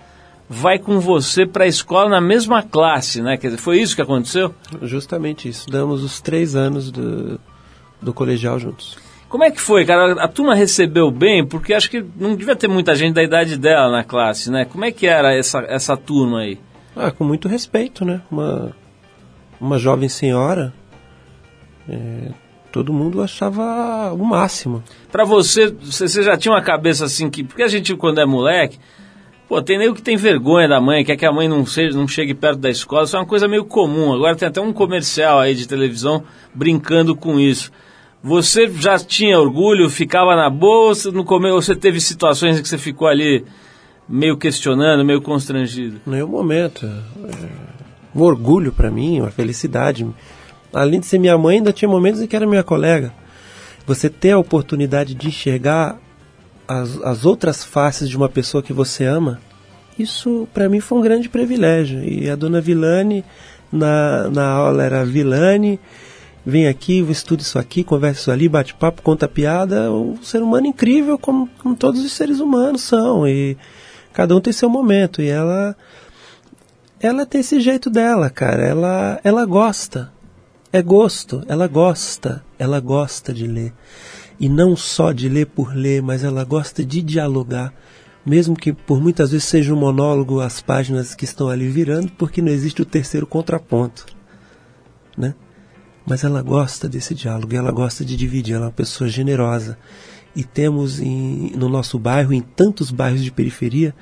[0.49, 3.37] vai com você para a escola na mesma classe, né?
[3.37, 4.55] Quer dizer, foi isso que aconteceu?
[4.81, 5.69] Justamente isso.
[5.69, 7.39] Damos os três anos do,
[8.01, 8.97] do colegial juntos.
[9.29, 10.13] Como é que foi, cara?
[10.13, 11.45] A turma recebeu bem?
[11.45, 14.65] Porque acho que não devia ter muita gente da idade dela na classe, né?
[14.65, 16.57] Como é que era essa, essa turma aí?
[16.95, 18.21] Ah, com muito respeito, né?
[18.31, 18.75] Uma,
[19.61, 20.73] uma jovem senhora.
[21.87, 22.31] É,
[22.71, 24.83] todo mundo achava o máximo.
[25.11, 27.43] Para você, você já tinha uma cabeça assim que.
[27.43, 28.79] Porque a gente, quando é moleque,
[29.47, 32.07] pô, tem nego que tem vergonha da mãe, quer que a mãe não, seja, não
[32.07, 33.03] chegue perto da escola.
[33.03, 34.13] Isso é uma coisa meio comum.
[34.13, 37.71] Agora tem até um comercial aí de televisão brincando com isso.
[38.21, 42.77] Você já tinha orgulho, ficava na bolsa, no começo você teve situações em que você
[42.77, 43.45] ficou ali
[44.07, 46.01] meio questionando, meio constrangido?
[46.05, 46.85] Nenhum momento.
[46.85, 47.69] É,
[48.13, 50.05] um orgulho para mim, uma felicidade
[50.73, 53.13] além de ser minha mãe, ainda tinha momentos em que era minha colega.
[53.85, 55.99] Você ter a oportunidade de enxergar
[56.67, 59.39] as, as outras faces de uma pessoa que você ama,
[59.97, 62.03] isso para mim foi um grande privilégio.
[62.03, 63.25] E a dona Vilane,
[63.71, 65.79] na, na aula era Vilane,
[66.45, 69.91] vem aqui, estuda isso aqui, conversa isso ali, bate papo, conta piada.
[69.91, 73.27] Um ser humano incrível, como, como todos os seres humanos são.
[73.27, 73.57] E
[74.13, 75.21] cada um tem seu momento.
[75.21, 75.75] E ela,
[76.99, 78.63] ela tem esse jeito dela, cara.
[78.63, 80.11] Ela, ela gosta
[80.71, 83.73] é gosto, ela gosta, ela gosta de ler.
[84.39, 87.73] E não só de ler por ler, mas ela gosta de dialogar,
[88.25, 92.41] mesmo que por muitas vezes seja um monólogo as páginas que estão ali virando, porque
[92.41, 94.05] não existe o terceiro contraponto,
[95.17, 95.33] né?
[96.05, 99.77] Mas ela gosta desse diálogo, ela gosta de dividir, ela é uma pessoa generosa.
[100.35, 103.93] E temos em, no nosso bairro, em tantos bairros de periferia,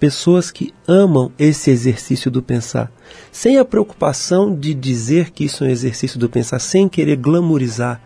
[0.00, 2.90] pessoas que amam esse exercício do pensar,
[3.30, 8.00] sem a preocupação de dizer que isso é um exercício do pensar, sem querer glamorizar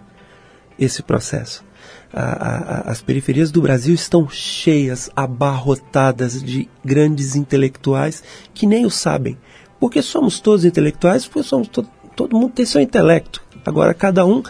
[0.78, 1.64] esse processo.
[2.12, 8.90] A, a, as periferias do Brasil estão cheias, abarrotadas de grandes intelectuais que nem o
[8.90, 9.38] sabem.
[9.78, 11.86] Porque somos todos intelectuais, porque somos to
[12.16, 13.42] todo mundo tem seu intelecto.
[13.64, 14.42] Agora cada um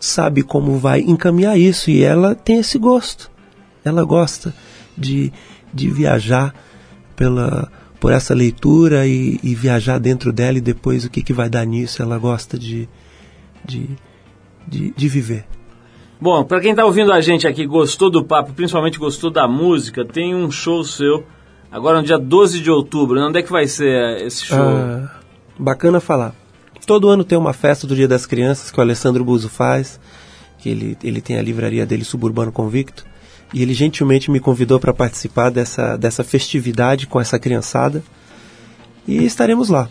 [0.00, 3.30] sabe como vai encaminhar isso e ela tem esse gosto.
[3.84, 4.52] Ela gosta
[4.96, 5.32] de,
[5.72, 6.52] de viajar
[7.18, 11.50] pela, por essa leitura e, e, viajar dentro dela e depois o que, que vai
[11.50, 12.00] dar nisso.
[12.00, 12.88] Ela gosta de,
[13.64, 13.90] de,
[14.66, 15.44] de, de viver.
[16.20, 20.04] Bom, para quem está ouvindo a gente aqui, gostou do papo, principalmente gostou da música,
[20.04, 21.24] tem um show seu
[21.70, 23.20] agora no dia 12 de outubro.
[23.20, 24.58] Onde é que vai ser esse show?
[24.58, 25.10] Ah,
[25.58, 26.34] bacana falar.
[26.86, 30.00] Todo ano tem uma festa do Dia das Crianças que o Alessandro Buzo faz,
[30.56, 33.04] que ele, ele tem a livraria dele Suburbano Convicto
[33.52, 38.02] e ele gentilmente me convidou para participar dessa, dessa festividade com essa criançada
[39.06, 39.88] e estaremos lá.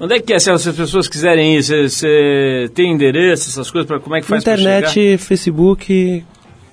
[0.00, 0.38] Onde é que é?
[0.38, 4.42] Se as pessoas quiserem ir, você tem endereço, essas coisas, para como é que faz
[4.42, 6.24] Internet, Facebook,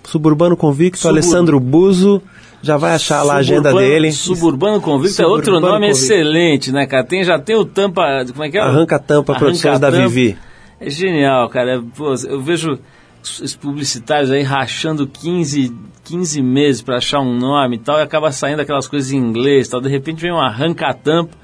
[0.04, 2.22] Suburbano Convicto, Subur- Alessandro Buzo,
[2.62, 4.12] já vai achar lá a agenda Suburbano- dele.
[4.12, 6.06] Suburbano Convicto é outro Suburbano nome Convicto.
[6.06, 7.04] excelente, né, cara?
[7.04, 8.26] Tem, já tem o tampa.
[8.32, 8.62] Como é que é?
[8.62, 10.08] Arranca Tampa Produções da Tampa.
[10.08, 10.38] Vivi.
[10.80, 11.84] É genial, cara.
[11.96, 12.80] Pô, eu vejo
[13.24, 18.32] os publicitários aí rachando 15, 15 meses pra achar um nome e tal, e acaba
[18.32, 19.82] saindo aquelas coisas em inglês tal.
[19.82, 21.36] De repente vem um arranca-tampa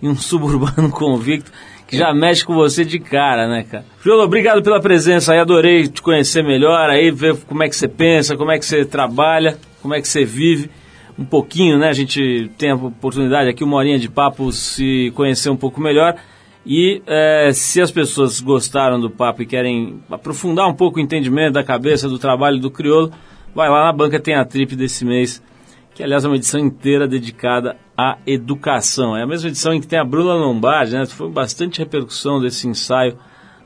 [0.00, 1.50] e um suburbano convicto
[1.86, 3.84] que já mexe com você de cara, né, cara?
[4.02, 7.86] Jolo, obrigado pela presença aí, adorei te conhecer melhor aí, ver como é que você
[7.86, 10.68] pensa, como é que você trabalha, como é que você vive.
[11.18, 11.88] Um pouquinho, né?
[11.88, 16.14] A gente tem a oportunidade aqui, uma horinha de papo, se conhecer um pouco melhor.
[16.66, 21.52] E eh, se as pessoas gostaram do papo e querem aprofundar um pouco o entendimento
[21.52, 23.12] da cabeça, do trabalho do crioulo,
[23.54, 25.40] vai lá na banca, tem a trip desse mês,
[25.94, 29.16] que aliás é uma edição inteira dedicada à educação.
[29.16, 31.06] É a mesma edição em que tem a Bruna Lombardi, né?
[31.06, 33.16] Foi bastante repercussão desse ensaio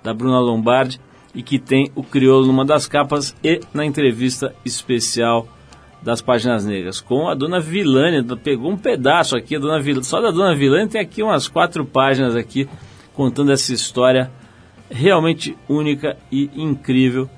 [0.05, 1.01] da Bruna Lombardi
[1.35, 5.49] e que tem o crioulo numa das capas e na entrevista especial
[6.03, 10.03] das páginas negras, com a dona Vilânia, pegou um pedaço aqui, a dona Vil...
[10.03, 12.69] só da dona Vilânia tem aqui umas quatro páginas aqui,
[13.21, 14.31] contando essa história
[14.91, 17.29] realmente única e incrível,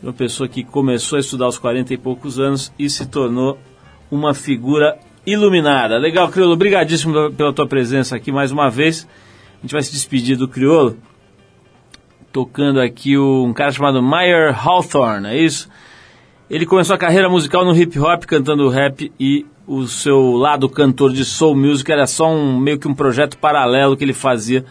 [0.00, 3.58] uma pessoa que começou a estudar aos 40 e poucos anos e se tornou
[4.08, 5.98] uma figura iluminada.
[5.98, 9.08] Legal, Criolo, obrigadíssimo pela- tua presença aqui mais uma vez,
[9.58, 10.96] a gente vai se despedir do Criolo,
[12.32, 15.68] tocando aqui um cara chamado Meyer Hawthorne, é isso?
[16.48, 21.12] Ele começou a carreira musical no hip hop, cantando rap e o seu lado cantor
[21.12, 24.64] de soul music era só um meio que um projeto paralelo que ele fazia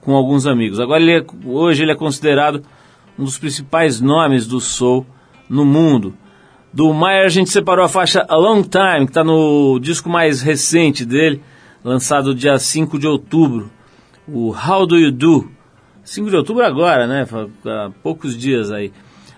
[0.00, 0.80] com alguns amigos.
[0.80, 2.62] Agora ele é- hoje ele é considerado
[3.18, 5.06] um dos principais nomes do soul
[5.48, 6.14] no mundo.
[6.72, 10.42] Do Mayer a gente separou a faixa A Long Time, que está no disco mais
[10.42, 11.42] recente dele,
[11.82, 13.70] lançado dia 5 de outubro.
[14.26, 15.50] O How Do You Do?
[16.04, 17.26] 5 de outubro agora, né?
[17.64, 18.92] Há poucos dias aí.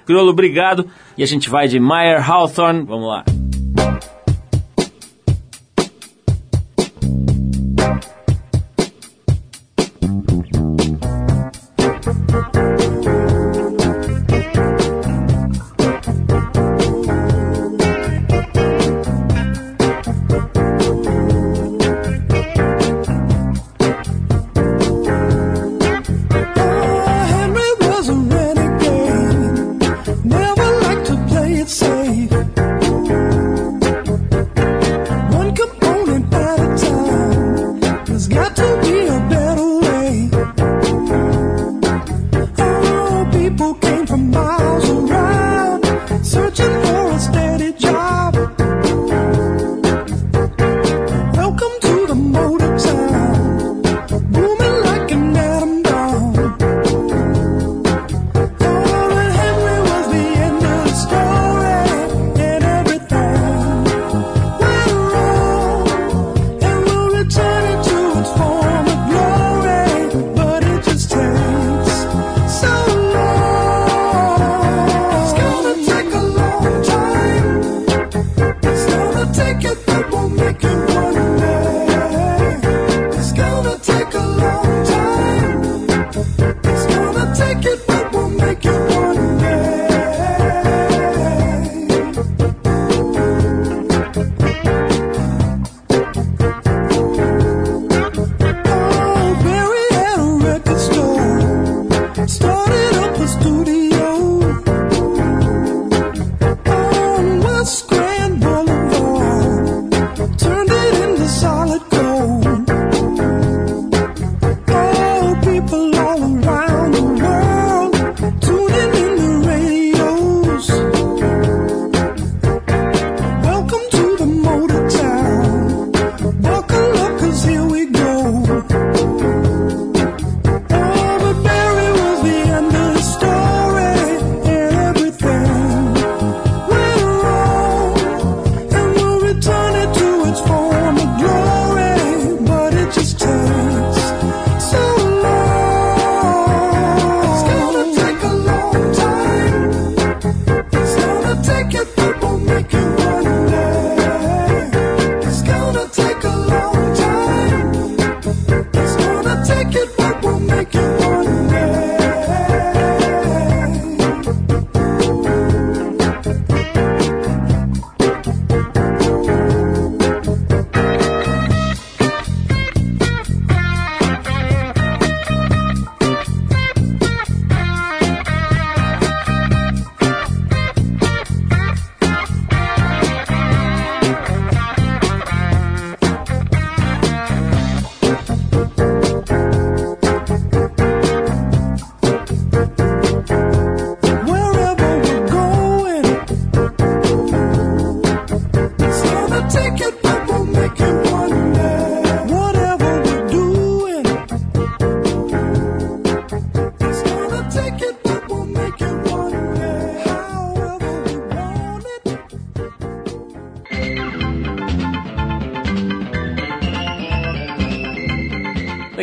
[0.05, 0.87] Criolo, obrigado.
[1.17, 2.85] E a gente vai de Meyer Hawthorne.
[2.85, 3.25] Vamos lá.